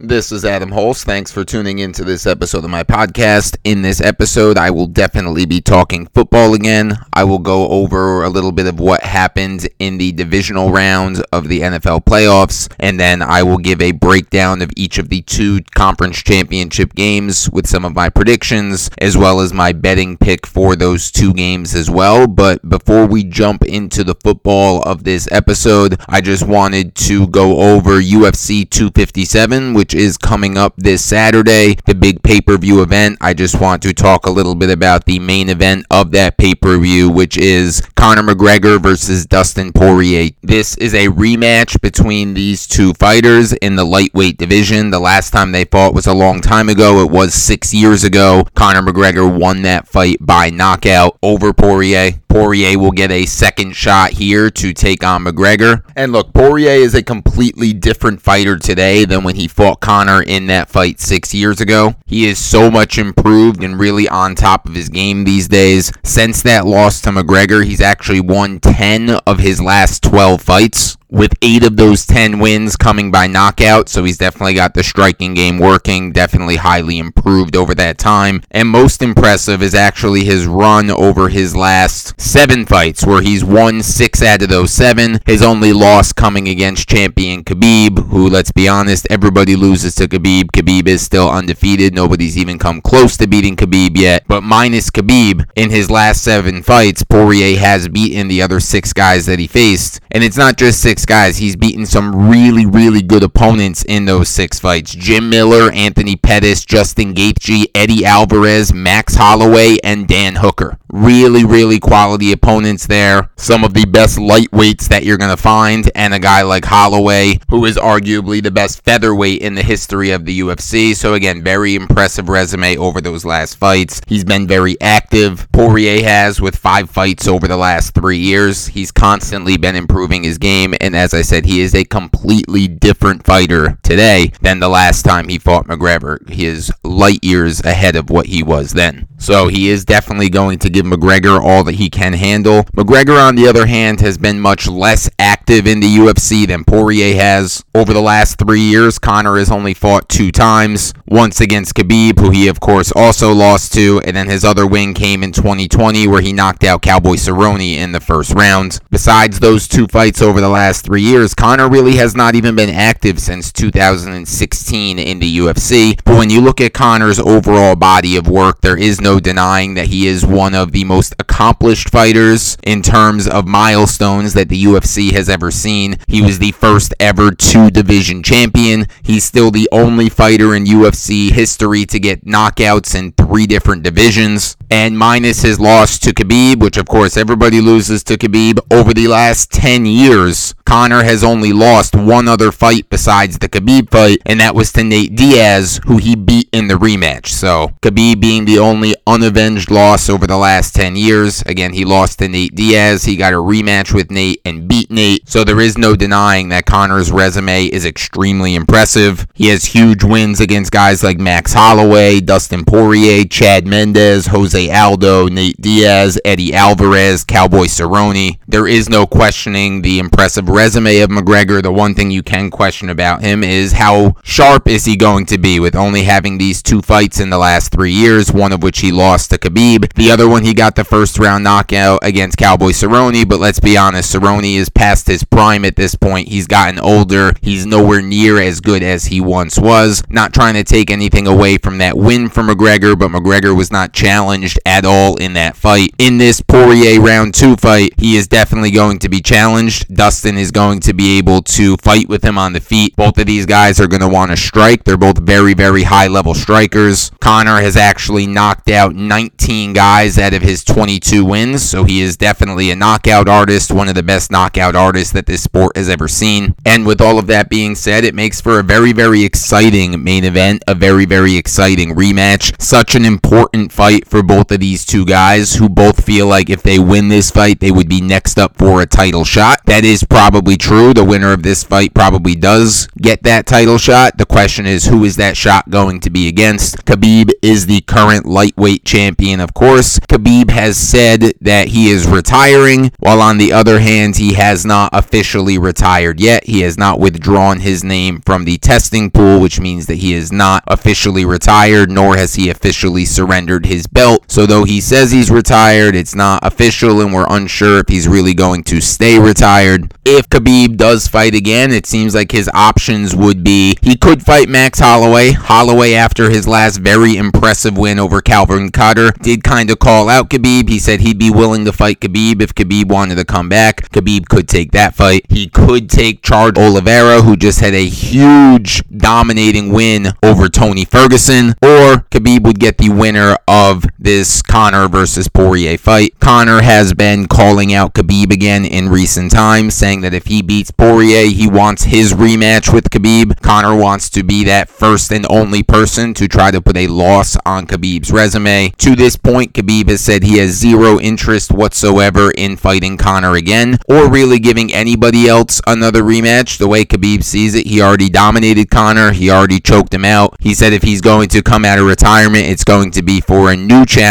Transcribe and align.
This 0.00 0.30
is 0.30 0.44
Adam 0.44 0.70
Holst. 0.70 1.04
Thanks 1.04 1.32
for 1.32 1.44
tuning 1.44 1.80
into 1.80 2.04
this 2.04 2.24
episode 2.24 2.62
of 2.62 2.70
my 2.70 2.84
podcast. 2.84 3.56
In 3.64 3.82
this 3.82 4.00
episode, 4.00 4.56
I 4.56 4.70
will 4.70 4.86
definitely 4.86 5.44
be 5.44 5.60
talking 5.60 6.06
football 6.14 6.54
again. 6.54 6.96
I 7.12 7.24
will 7.24 7.40
go 7.40 7.66
over 7.66 8.22
a 8.22 8.28
little 8.28 8.52
bit 8.52 8.68
of 8.68 8.78
what 8.78 9.02
happened 9.02 9.68
in 9.80 9.98
the 9.98 10.12
divisional 10.12 10.70
round 10.70 11.24
of 11.32 11.48
the 11.48 11.62
NFL 11.62 12.04
playoffs, 12.04 12.72
and 12.78 13.00
then 13.00 13.22
I 13.22 13.42
will 13.42 13.58
give 13.58 13.82
a 13.82 13.90
breakdown 13.90 14.62
of 14.62 14.70
each 14.76 14.98
of 14.98 15.08
the 15.08 15.20
two 15.22 15.62
conference 15.74 16.22
championship 16.22 16.94
games 16.94 17.50
with 17.50 17.66
some 17.66 17.84
of 17.84 17.96
my 17.96 18.08
predictions, 18.08 18.90
as 18.98 19.16
well 19.16 19.40
as 19.40 19.52
my 19.52 19.72
betting 19.72 20.16
pick 20.16 20.46
for 20.46 20.76
those 20.76 21.10
two 21.10 21.34
games 21.34 21.74
as 21.74 21.90
well. 21.90 22.28
But 22.28 22.68
before 22.68 23.04
we 23.06 23.24
jump 23.24 23.64
into 23.64 24.04
the 24.04 24.14
football 24.14 24.80
of 24.82 25.02
this 25.02 25.28
episode, 25.32 26.00
I 26.08 26.20
just 26.20 26.46
wanted 26.46 26.94
to 26.94 27.26
go 27.26 27.74
over 27.74 28.00
UFC 28.00 28.70
257, 28.70 29.74
which 29.74 29.87
which 29.88 29.94
is 29.94 30.18
coming 30.18 30.58
up 30.58 30.74
this 30.76 31.02
Saturday, 31.02 31.74
the 31.86 31.94
big 31.94 32.22
pay 32.22 32.42
per 32.42 32.58
view 32.58 32.82
event. 32.82 33.16
I 33.22 33.32
just 33.32 33.58
want 33.58 33.80
to 33.84 33.94
talk 33.94 34.26
a 34.26 34.30
little 34.30 34.54
bit 34.54 34.68
about 34.68 35.06
the 35.06 35.18
main 35.18 35.48
event 35.48 35.86
of 35.90 36.10
that 36.10 36.36
pay 36.36 36.54
per 36.54 36.76
view, 36.76 37.08
which 37.08 37.38
is 37.38 37.80
Conor 37.96 38.22
McGregor 38.22 38.82
versus 38.82 39.24
Dustin 39.24 39.72
Poirier. 39.72 40.32
This 40.42 40.76
is 40.76 40.92
a 40.92 41.06
rematch 41.06 41.80
between 41.80 42.34
these 42.34 42.66
two 42.66 42.92
fighters 42.92 43.54
in 43.54 43.76
the 43.76 43.84
lightweight 43.84 44.36
division. 44.36 44.90
The 44.90 45.00
last 45.00 45.30
time 45.30 45.52
they 45.52 45.64
fought 45.64 45.94
was 45.94 46.06
a 46.06 46.12
long 46.12 46.42
time 46.42 46.68
ago, 46.68 47.02
it 47.02 47.10
was 47.10 47.32
six 47.32 47.72
years 47.72 48.04
ago. 48.04 48.46
Conor 48.54 48.82
McGregor 48.82 49.40
won 49.40 49.62
that 49.62 49.88
fight 49.88 50.18
by 50.20 50.50
knockout 50.50 51.16
over 51.22 51.54
Poirier. 51.54 52.12
Poirier 52.28 52.78
will 52.78 52.92
get 52.92 53.10
a 53.10 53.24
second 53.24 53.74
shot 53.74 54.10
here 54.10 54.50
to 54.50 54.74
take 54.74 55.02
on 55.02 55.24
McGregor. 55.24 55.82
And 55.96 56.12
look, 56.12 56.34
Poirier 56.34 56.72
is 56.72 56.94
a 56.94 57.02
completely 57.02 57.72
different 57.72 58.20
fighter 58.20 58.58
today 58.58 59.06
than 59.06 59.24
when 59.24 59.36
he 59.36 59.48
fought 59.48 59.77
Conor 59.80 60.22
in 60.22 60.46
that 60.48 60.68
fight 60.68 61.00
six 61.00 61.32
years 61.32 61.60
ago. 61.60 61.94
He 62.06 62.26
is 62.26 62.38
so 62.38 62.70
much 62.70 62.98
improved 62.98 63.62
and 63.62 63.78
really 63.78 64.08
on 64.08 64.34
top 64.34 64.66
of 64.66 64.74
his 64.74 64.88
game 64.88 65.24
these 65.24 65.48
days. 65.48 65.90
Since 66.04 66.42
that 66.42 66.66
loss 66.66 67.00
to 67.02 67.10
McGregor, 67.10 67.64
he's 67.64 67.80
actually 67.80 68.20
won 68.20 68.60
10 68.60 69.10
of 69.26 69.38
his 69.38 69.60
last 69.60 70.02
12 70.02 70.42
fights 70.42 70.97
with 71.10 71.32
eight 71.42 71.64
of 71.64 71.76
those 71.76 72.06
10 72.06 72.38
wins 72.38 72.76
coming 72.76 73.10
by 73.10 73.26
knockout. 73.26 73.88
So 73.88 74.04
he's 74.04 74.18
definitely 74.18 74.54
got 74.54 74.74
the 74.74 74.82
striking 74.82 75.34
game 75.34 75.58
working, 75.58 76.12
definitely 76.12 76.56
highly 76.56 76.98
improved 76.98 77.56
over 77.56 77.74
that 77.74 77.98
time. 77.98 78.42
And 78.50 78.68
most 78.68 79.02
impressive 79.02 79.62
is 79.62 79.74
actually 79.74 80.24
his 80.24 80.46
run 80.46 80.90
over 80.90 81.28
his 81.28 81.56
last 81.56 82.20
seven 82.20 82.66
fights, 82.66 83.06
where 83.06 83.22
he's 83.22 83.44
won 83.44 83.82
six 83.82 84.22
out 84.22 84.42
of 84.42 84.48
those 84.48 84.72
seven. 84.72 85.20
His 85.26 85.42
only 85.42 85.72
loss 85.72 86.12
coming 86.12 86.48
against 86.48 86.88
champion 86.88 87.44
Khabib, 87.44 88.08
who, 88.08 88.28
let's 88.28 88.52
be 88.52 88.68
honest, 88.68 89.06
everybody 89.10 89.56
loses 89.56 89.94
to 89.96 90.08
Khabib. 90.08 90.50
Khabib 90.52 90.86
is 90.86 91.02
still 91.02 91.30
undefeated. 91.30 91.94
Nobody's 91.94 92.36
even 92.36 92.58
come 92.58 92.80
close 92.80 93.16
to 93.16 93.26
beating 93.26 93.56
Khabib 93.56 93.96
yet. 93.96 94.24
But 94.28 94.42
minus 94.42 94.90
Khabib, 94.90 95.48
in 95.56 95.70
his 95.70 95.90
last 95.90 96.22
seven 96.22 96.62
fights, 96.62 97.02
Poirier 97.02 97.58
has 97.58 97.88
beaten 97.88 98.28
the 98.28 98.42
other 98.42 98.60
six 98.60 98.92
guys 98.92 99.26
that 99.26 99.38
he 99.38 99.46
faced. 99.46 100.00
And 100.10 100.22
it's 100.24 100.36
not 100.36 100.56
just 100.56 100.80
six 100.80 100.97
six 100.98 101.06
guys. 101.06 101.36
He's 101.36 101.54
beaten 101.54 101.86
some 101.86 102.28
really, 102.28 102.66
really 102.66 103.02
good 103.02 103.22
opponents 103.22 103.84
in 103.84 104.04
those 104.04 104.28
six 104.28 104.58
fights. 104.58 104.96
Jim 104.96 105.30
Miller, 105.30 105.70
Anthony 105.70 106.16
Pettis, 106.16 106.64
Justin 106.64 107.14
Gaethje, 107.14 107.66
Eddie 107.72 108.04
Alvarez, 108.04 108.72
Max 108.74 109.14
Holloway, 109.14 109.76
and 109.84 110.08
Dan 110.08 110.34
Hooker. 110.34 110.76
Really, 110.90 111.44
really 111.44 111.78
quality 111.78 112.32
opponents 112.32 112.86
there. 112.86 113.30
Some 113.36 113.62
of 113.62 113.74
the 113.74 113.84
best 113.84 114.18
lightweights 114.18 114.88
that 114.88 115.04
you're 115.04 115.18
going 115.18 115.30
to 115.30 115.40
find, 115.40 115.88
and 115.94 116.14
a 116.14 116.18
guy 116.18 116.42
like 116.42 116.64
Holloway, 116.64 117.38
who 117.50 117.64
is 117.66 117.76
arguably 117.76 118.42
the 118.42 118.50
best 118.50 118.82
featherweight 118.82 119.42
in 119.42 119.54
the 119.54 119.62
history 119.62 120.10
of 120.10 120.24
the 120.24 120.40
UFC. 120.40 120.96
So, 120.96 121.14
again, 121.14 121.44
very 121.44 121.76
impressive 121.76 122.28
resume 122.28 122.76
over 122.78 123.00
those 123.00 123.24
last 123.24 123.56
fights. 123.56 124.00
He's 124.08 124.24
been 124.24 124.48
very 124.48 124.80
active. 124.80 125.46
Poirier 125.52 126.02
has 126.02 126.40
with 126.40 126.56
five 126.56 126.90
fights 126.90 127.28
over 127.28 127.46
the 127.46 127.56
last 127.56 127.94
three 127.94 128.18
years. 128.18 128.66
He's 128.66 128.90
constantly 128.90 129.58
been 129.58 129.76
improving 129.76 130.24
his 130.24 130.38
game, 130.38 130.74
and 130.80 130.87
as 130.94 131.14
I 131.14 131.22
said, 131.22 131.46
he 131.46 131.60
is 131.60 131.74
a 131.74 131.84
completely 131.84 132.68
different 132.68 133.24
fighter 133.24 133.78
today 133.82 134.32
than 134.40 134.60
the 134.60 134.68
last 134.68 135.04
time 135.04 135.28
he 135.28 135.38
fought 135.38 135.66
McGregor. 135.66 136.28
He 136.28 136.46
is 136.46 136.72
light 136.84 137.22
years 137.22 137.60
ahead 137.64 137.96
of 137.96 138.10
what 138.10 138.26
he 138.26 138.42
was 138.42 138.72
then. 138.72 139.08
So 139.18 139.48
he 139.48 139.68
is 139.68 139.84
definitely 139.84 140.28
going 140.30 140.60
to 140.60 140.70
give 140.70 140.86
McGregor 140.86 141.40
all 141.40 141.64
that 141.64 141.74
he 141.74 141.90
can 141.90 142.12
handle. 142.12 142.62
McGregor, 142.76 143.20
on 143.20 143.34
the 143.34 143.48
other 143.48 143.66
hand, 143.66 144.00
has 144.00 144.16
been 144.16 144.38
much 144.38 144.68
less 144.68 145.10
active 145.18 145.66
in 145.66 145.80
the 145.80 145.96
UFC 145.96 146.46
than 146.46 146.64
Poirier 146.64 147.16
has. 147.16 147.64
Over 147.74 147.92
the 147.92 148.00
last 148.00 148.38
three 148.38 148.60
years, 148.60 148.98
Conor 148.98 149.38
has 149.38 149.50
only 149.50 149.74
fought 149.74 150.08
two 150.08 150.30
times. 150.30 150.94
Once 151.06 151.40
against 151.40 151.74
Khabib, 151.74 152.20
who 152.20 152.30
he, 152.30 152.48
of 152.48 152.60
course, 152.60 152.92
also 152.94 153.32
lost 153.32 153.72
to, 153.74 154.00
and 154.04 154.16
then 154.16 154.28
his 154.28 154.44
other 154.44 154.66
win 154.66 154.94
came 154.94 155.24
in 155.24 155.32
2020, 155.32 156.06
where 156.06 156.22
he 156.22 156.32
knocked 156.32 156.62
out 156.62 156.82
Cowboy 156.82 157.14
Cerrone 157.14 157.76
in 157.76 157.92
the 157.92 158.00
first 158.00 158.32
round. 158.34 158.78
Besides 158.90 159.40
those 159.40 159.66
two 159.66 159.86
fights 159.88 160.22
over 160.22 160.40
the 160.40 160.48
last 160.48 160.77
three 160.82 161.02
years, 161.02 161.34
Conor 161.34 161.68
really 161.68 161.96
has 161.96 162.14
not 162.14 162.34
even 162.34 162.54
been 162.54 162.70
active 162.70 163.18
since 163.18 163.52
2016 163.52 164.98
in 164.98 165.18
the 165.18 165.38
UFC. 165.38 165.98
But 166.04 166.16
when 166.18 166.30
you 166.30 166.40
look 166.40 166.60
at 166.60 166.74
Conor's 166.74 167.18
overall 167.18 167.76
body 167.76 168.16
of 168.16 168.28
work, 168.28 168.60
there 168.60 168.76
is 168.76 169.00
no 169.00 169.20
denying 169.20 169.74
that 169.74 169.86
he 169.86 170.06
is 170.06 170.26
one 170.26 170.54
of 170.54 170.72
the 170.72 170.84
most 170.84 171.14
accomplished 171.18 171.88
fighters 171.88 172.58
in 172.62 172.82
terms 172.82 173.26
of 173.26 173.46
milestones 173.46 174.34
that 174.34 174.48
the 174.50 174.64
UFC 174.64 175.12
has 175.12 175.28
ever 175.28 175.50
seen. 175.50 175.96
He 176.06 176.20
was 176.20 176.38
the 176.38 176.52
first 176.52 176.92
ever 177.00 177.30
two 177.30 177.70
division 177.70 178.22
champion. 178.22 178.86
He's 179.02 179.24
still 179.24 179.50
the 179.50 179.68
only 179.72 180.08
fighter 180.08 180.54
in 180.54 180.66
UFC 180.66 181.30
history 181.30 181.86
to 181.86 181.98
get 181.98 182.26
knockouts 182.26 182.94
in 182.94 183.12
three 183.12 183.46
different 183.46 183.82
divisions. 183.82 184.57
And 184.70 184.98
minus 184.98 185.42
his 185.42 185.58
loss 185.58 185.98
to 186.00 186.12
Khabib, 186.12 186.60
which 186.60 186.76
of 186.76 186.86
course 186.86 187.16
everybody 187.16 187.60
loses 187.60 188.04
to 188.04 188.18
Khabib, 188.18 188.58
over 188.70 188.92
the 188.92 189.08
last 189.08 189.50
10 189.52 189.86
years, 189.86 190.54
Conor 190.66 191.02
has 191.02 191.24
only 191.24 191.54
lost 191.54 191.96
one 191.96 192.28
other 192.28 192.52
fight 192.52 192.90
besides 192.90 193.38
the 193.38 193.48
Khabib 193.48 193.90
fight, 193.90 194.18
and 194.26 194.40
that 194.40 194.54
was 194.54 194.70
to 194.72 194.84
Nate 194.84 195.16
Diaz, 195.16 195.80
who 195.86 195.96
he 195.96 196.14
beat 196.14 196.50
in 196.52 196.68
the 196.68 196.74
rematch. 196.74 197.28
So, 197.28 197.68
Khabib 197.80 198.20
being 198.20 198.44
the 198.44 198.58
only 198.58 198.94
unavenged 199.06 199.70
loss 199.70 200.10
over 200.10 200.26
the 200.26 200.36
last 200.36 200.74
10 200.74 200.96
years. 200.96 201.40
Again, 201.46 201.72
he 201.72 201.86
lost 201.86 202.18
to 202.18 202.28
Nate 202.28 202.54
Diaz. 202.54 203.04
He 203.04 203.16
got 203.16 203.32
a 203.32 203.36
rematch 203.36 203.94
with 203.94 204.10
Nate 204.10 204.42
and 204.44 204.68
beat 204.68 204.90
Nate. 204.90 205.26
So, 205.26 205.42
there 205.42 205.60
is 205.60 205.78
no 205.78 205.96
denying 205.96 206.50
that 206.50 206.66
Conor's 206.66 207.10
resume 207.10 207.64
is 207.64 207.86
extremely 207.86 208.54
impressive. 208.54 209.26
He 209.32 209.48
has 209.48 209.64
huge 209.64 210.04
wins 210.04 210.40
against 210.40 210.70
guys 210.70 211.02
like 211.02 211.18
Max 211.18 211.54
Holloway, 211.54 212.20
Dustin 212.20 212.66
Poirier, 212.66 213.24
Chad 213.24 213.66
Mendes, 213.66 214.26
Jose 214.26 214.57
Aldo, 214.66 215.28
Nate 215.28 215.60
Diaz, 215.60 216.18
Eddie 216.24 216.52
Alvarez, 216.52 217.24
Cowboy 217.24 217.66
Cerrone. 217.66 218.38
There 218.48 218.66
is 218.66 218.88
no 218.88 219.06
questioning 219.06 219.82
the 219.82 219.98
impressive 219.98 220.48
resume 220.48 221.00
of 221.00 221.10
McGregor, 221.10 221.62
the 221.62 221.70
one 221.70 221.94
thing 221.94 222.10
you 222.10 222.22
can 222.22 222.50
question 222.50 222.90
about 222.90 223.22
him 223.22 223.44
is 223.44 223.72
how 223.72 224.16
sharp 224.24 224.66
is 224.66 224.84
he 224.84 224.96
going 224.96 225.26
to 225.26 225.38
be 225.38 225.60
with 225.60 225.76
only 225.76 226.02
having 226.02 226.38
these 226.38 226.62
two 226.62 226.82
fights 226.82 227.20
in 227.20 227.30
the 227.30 227.38
last 227.38 227.70
three 227.70 227.92
years, 227.92 228.32
one 228.32 228.52
of 228.52 228.62
which 228.62 228.80
he 228.80 228.90
lost 228.90 229.30
to 229.30 229.38
Khabib. 229.38 229.92
The 229.94 230.10
other 230.10 230.28
one 230.28 230.44
he 230.44 230.54
got 230.54 230.74
the 230.74 230.84
first 230.84 231.18
round 231.18 231.44
knockout 231.44 232.00
against 232.02 232.38
Cowboy 232.38 232.70
Cerrone, 232.70 233.28
but 233.28 233.40
let's 233.40 233.60
be 233.60 233.76
honest, 233.76 234.14
Cerrone 234.14 234.56
is 234.56 234.68
past 234.68 235.06
his 235.06 235.24
prime 235.24 235.64
at 235.64 235.76
this 235.76 235.94
point. 235.94 236.28
He's 236.28 236.46
gotten 236.46 236.78
older. 236.80 237.32
He's 237.42 237.66
nowhere 237.66 238.02
near 238.02 238.40
as 238.40 238.60
good 238.60 238.82
as 238.82 239.04
he 239.04 239.20
once 239.20 239.58
was. 239.58 240.02
Not 240.08 240.32
trying 240.32 240.54
to 240.54 240.64
take 240.64 240.90
anything 240.90 241.26
away 241.26 241.58
from 241.58 241.78
that 241.78 241.96
win 241.96 242.28
for 242.28 242.42
McGregor, 242.42 242.98
but 242.98 243.10
McGregor 243.10 243.56
was 243.56 243.70
not 243.70 243.92
challenged 243.92 244.47
at 244.64 244.84
all 244.84 245.16
in 245.16 245.32
that 245.32 245.56
fight. 245.56 245.90
In 245.98 246.18
this 246.18 246.40
Poirier 246.40 247.00
round 247.00 247.34
two 247.34 247.56
fight, 247.56 247.92
he 247.98 248.16
is 248.16 248.28
definitely 248.28 248.70
going 248.70 249.00
to 249.00 249.08
be 249.08 249.20
challenged. 249.20 249.92
Dustin 249.94 250.38
is 250.38 250.50
going 250.52 250.80
to 250.80 250.94
be 250.94 251.18
able 251.18 251.42
to 251.42 251.76
fight 251.78 252.08
with 252.08 252.24
him 252.24 252.38
on 252.38 252.52
the 252.52 252.60
feet. 252.60 252.94
Both 252.94 253.18
of 253.18 253.26
these 253.26 253.46
guys 253.46 253.80
are 253.80 253.88
going 253.88 254.00
to 254.00 254.08
want 254.08 254.30
to 254.30 254.36
strike. 254.36 254.84
They're 254.84 254.96
both 254.96 255.18
very, 255.18 255.54
very 255.54 255.82
high 255.82 256.06
level 256.06 256.34
strikers. 256.34 257.10
Conor 257.20 257.60
has 257.60 257.76
actually 257.76 258.26
knocked 258.26 258.70
out 258.70 258.94
19 258.94 259.72
guys 259.72 260.18
out 260.18 260.34
of 260.34 260.42
his 260.42 260.62
22 260.64 261.24
wins, 261.24 261.68
so 261.68 261.84
he 261.84 262.00
is 262.00 262.16
definitely 262.16 262.70
a 262.70 262.76
knockout 262.76 263.28
artist, 263.28 263.72
one 263.72 263.88
of 263.88 263.94
the 263.94 264.02
best 264.02 264.30
knockout 264.30 264.76
artists 264.76 265.12
that 265.12 265.26
this 265.26 265.42
sport 265.42 265.76
has 265.76 265.88
ever 265.88 266.06
seen. 266.06 266.54
And 266.64 266.86
with 266.86 267.00
all 267.00 267.18
of 267.18 267.26
that 267.26 267.48
being 267.48 267.74
said, 267.74 268.04
it 268.04 268.14
makes 268.14 268.40
for 268.40 268.60
a 268.60 268.62
very, 268.62 268.92
very 268.92 269.24
exciting 269.24 270.02
main 270.02 270.24
event, 270.24 270.62
a 270.68 270.74
very, 270.74 271.04
very 271.04 271.36
exciting 271.36 271.94
rematch. 271.94 272.60
Such 272.60 272.94
an 272.94 273.04
important 273.04 273.72
fight 273.72 274.06
for 274.06 274.22
both 274.22 274.37
of 274.38 274.60
these 274.60 274.86
two 274.86 275.04
guys 275.04 275.54
who 275.54 275.68
both 275.68 276.04
feel 276.04 276.26
like 276.26 276.48
if 276.48 276.62
they 276.62 276.78
win 276.78 277.08
this 277.08 277.30
fight, 277.30 277.60
they 277.60 277.70
would 277.70 277.88
be 277.88 278.00
next 278.00 278.38
up 278.38 278.56
for 278.56 278.80
a 278.80 278.86
title 278.86 279.24
shot. 279.24 279.60
That 279.66 279.84
is 279.84 280.04
probably 280.04 280.56
true. 280.56 280.94
The 280.94 281.04
winner 281.04 281.32
of 281.32 281.42
this 281.42 281.64
fight 281.64 281.94
probably 281.94 282.34
does 282.34 282.88
get 283.00 283.22
that 283.24 283.46
title 283.46 283.78
shot. 283.78 284.16
The 284.16 284.26
question 284.26 284.66
is, 284.66 284.86
who 284.86 285.04
is 285.04 285.16
that 285.16 285.36
shot 285.36 285.70
going 285.70 286.00
to 286.00 286.10
be 286.10 286.28
against? 286.28 286.84
Khabib 286.86 287.30
is 287.42 287.66
the 287.66 287.80
current 287.82 288.26
lightweight 288.26 288.84
champion, 288.84 289.40
of 289.40 289.54
course. 289.54 289.98
Khabib 290.00 290.50
has 290.50 290.76
said 290.76 291.32
that 291.40 291.68
he 291.68 291.90
is 291.90 292.06
retiring, 292.06 292.92
while 292.98 293.20
on 293.20 293.38
the 293.38 293.52
other 293.52 293.80
hand, 293.80 294.16
he 294.16 294.34
has 294.34 294.64
not 294.64 294.90
officially 294.92 295.58
retired 295.58 296.20
yet. 296.20 296.44
He 296.44 296.60
has 296.60 296.78
not 296.78 297.00
withdrawn 297.00 297.60
his 297.60 297.84
name 297.84 298.20
from 298.20 298.44
the 298.44 298.58
testing 298.58 299.10
pool, 299.10 299.40
which 299.40 299.60
means 299.60 299.86
that 299.86 299.96
he 299.96 300.14
is 300.14 300.32
not 300.32 300.62
officially 300.66 301.24
retired, 301.24 301.90
nor 301.90 302.16
has 302.16 302.34
he 302.34 302.48
officially 302.50 303.04
surrendered 303.04 303.66
his 303.66 303.86
belt. 303.86 304.27
So, 304.28 304.44
though 304.44 304.64
he 304.64 304.80
says 304.80 305.10
he's 305.10 305.30
retired, 305.30 305.96
it's 305.96 306.14
not 306.14 306.44
official, 306.44 307.00
and 307.00 307.14
we're 307.14 307.26
unsure 307.28 307.78
if 307.78 307.88
he's 307.88 308.06
really 308.06 308.34
going 308.34 308.62
to 308.64 308.80
stay 308.80 309.18
retired. 309.18 309.94
If 310.04 310.28
Khabib 310.28 310.76
does 310.76 311.08
fight 311.08 311.34
again, 311.34 311.72
it 311.72 311.86
seems 311.86 312.14
like 312.14 312.30
his 312.30 312.50
options 312.52 313.16
would 313.16 313.42
be 313.42 313.76
he 313.80 313.96
could 313.96 314.22
fight 314.22 314.50
Max 314.50 314.80
Holloway. 314.80 315.32
Holloway, 315.32 315.94
after 315.94 316.28
his 316.28 316.46
last 316.46 316.76
very 316.76 317.16
impressive 317.16 317.78
win 317.78 317.98
over 317.98 318.20
Calvin 318.20 318.70
Kattar, 318.70 319.18
did 319.22 319.42
kind 319.42 319.70
of 319.70 319.78
call 319.78 320.10
out 320.10 320.28
Khabib. 320.28 320.68
He 320.68 320.78
said 320.78 321.00
he'd 321.00 321.18
be 321.18 321.30
willing 321.30 321.64
to 321.64 321.72
fight 321.72 322.00
Khabib 322.00 322.42
if 322.42 322.54
Khabib 322.54 322.88
wanted 322.88 323.16
to 323.16 323.24
come 323.24 323.48
back. 323.48 323.88
Khabib 323.90 324.28
could 324.28 324.46
take 324.46 324.72
that 324.72 324.94
fight. 324.94 325.24
He 325.30 325.48
could 325.48 325.88
take 325.88 326.22
Charles 326.22 326.58
Oliveira, 326.58 327.22
who 327.22 327.34
just 327.34 327.60
had 327.60 327.74
a 327.74 327.88
huge 327.88 328.82
dominating 328.94 329.72
win 329.72 330.08
over 330.22 330.48
Tony 330.48 330.84
Ferguson, 330.84 331.54
or 331.62 332.04
Khabib 332.10 332.42
would 332.44 332.58
get 332.58 332.76
the 332.76 332.90
winner 332.90 333.36
of 333.46 333.84
this 333.98 334.17
Conor 334.42 334.88
versus 334.88 335.28
Poirier 335.28 335.78
fight. 335.78 336.18
Conor 336.18 336.62
has 336.62 336.92
been 336.92 337.26
calling 337.28 337.72
out 337.72 337.94
Khabib 337.94 338.32
again 338.32 338.64
in 338.64 338.88
recent 338.88 339.30
times, 339.30 339.74
saying 339.74 340.00
that 340.00 340.12
if 340.12 340.26
he 340.26 340.42
beats 340.42 340.72
Poirier, 340.72 341.26
he 341.26 341.48
wants 341.48 341.84
his 341.84 342.12
rematch 342.12 342.72
with 342.72 342.90
Khabib. 342.90 343.40
Conor 343.42 343.76
wants 343.76 344.10
to 344.10 344.24
be 344.24 344.42
that 344.44 344.68
first 344.68 345.12
and 345.12 345.24
only 345.30 345.62
person 345.62 346.14
to 346.14 346.26
try 346.26 346.50
to 346.50 346.60
put 346.60 346.76
a 346.76 346.88
loss 346.88 347.36
on 347.46 347.66
Khabib's 347.66 348.10
resume. 348.10 348.70
To 348.78 348.96
this 348.96 349.16
point, 349.16 349.52
Khabib 349.52 349.88
has 349.88 350.00
said 350.00 350.24
he 350.24 350.38
has 350.38 350.50
zero 350.50 350.98
interest 350.98 351.52
whatsoever 351.52 352.32
in 352.32 352.56
fighting 352.56 352.96
Conor 352.96 353.36
again, 353.36 353.78
or 353.88 354.10
really 354.10 354.40
giving 354.40 354.74
anybody 354.74 355.28
else 355.28 355.60
another 355.66 356.02
rematch. 356.02 356.58
The 356.58 356.66
way 356.66 356.84
Khabib 356.84 357.22
sees 357.22 357.54
it, 357.54 357.66
he 357.66 357.80
already 357.80 358.08
dominated 358.08 358.70
Conor, 358.70 359.12
he 359.12 359.30
already 359.30 359.60
choked 359.60 359.94
him 359.94 360.04
out. 360.04 360.34
He 360.40 360.54
said 360.54 360.72
if 360.72 360.82
he's 360.82 361.00
going 361.00 361.28
to 361.28 361.42
come 361.42 361.64
out 361.64 361.78
of 361.78 361.86
retirement, 361.86 362.46
it's 362.46 362.64
going 362.64 362.90
to 362.92 363.02
be 363.02 363.20
for 363.20 363.52
a 363.52 363.56
new 363.56 363.84
challenge, 363.84 364.07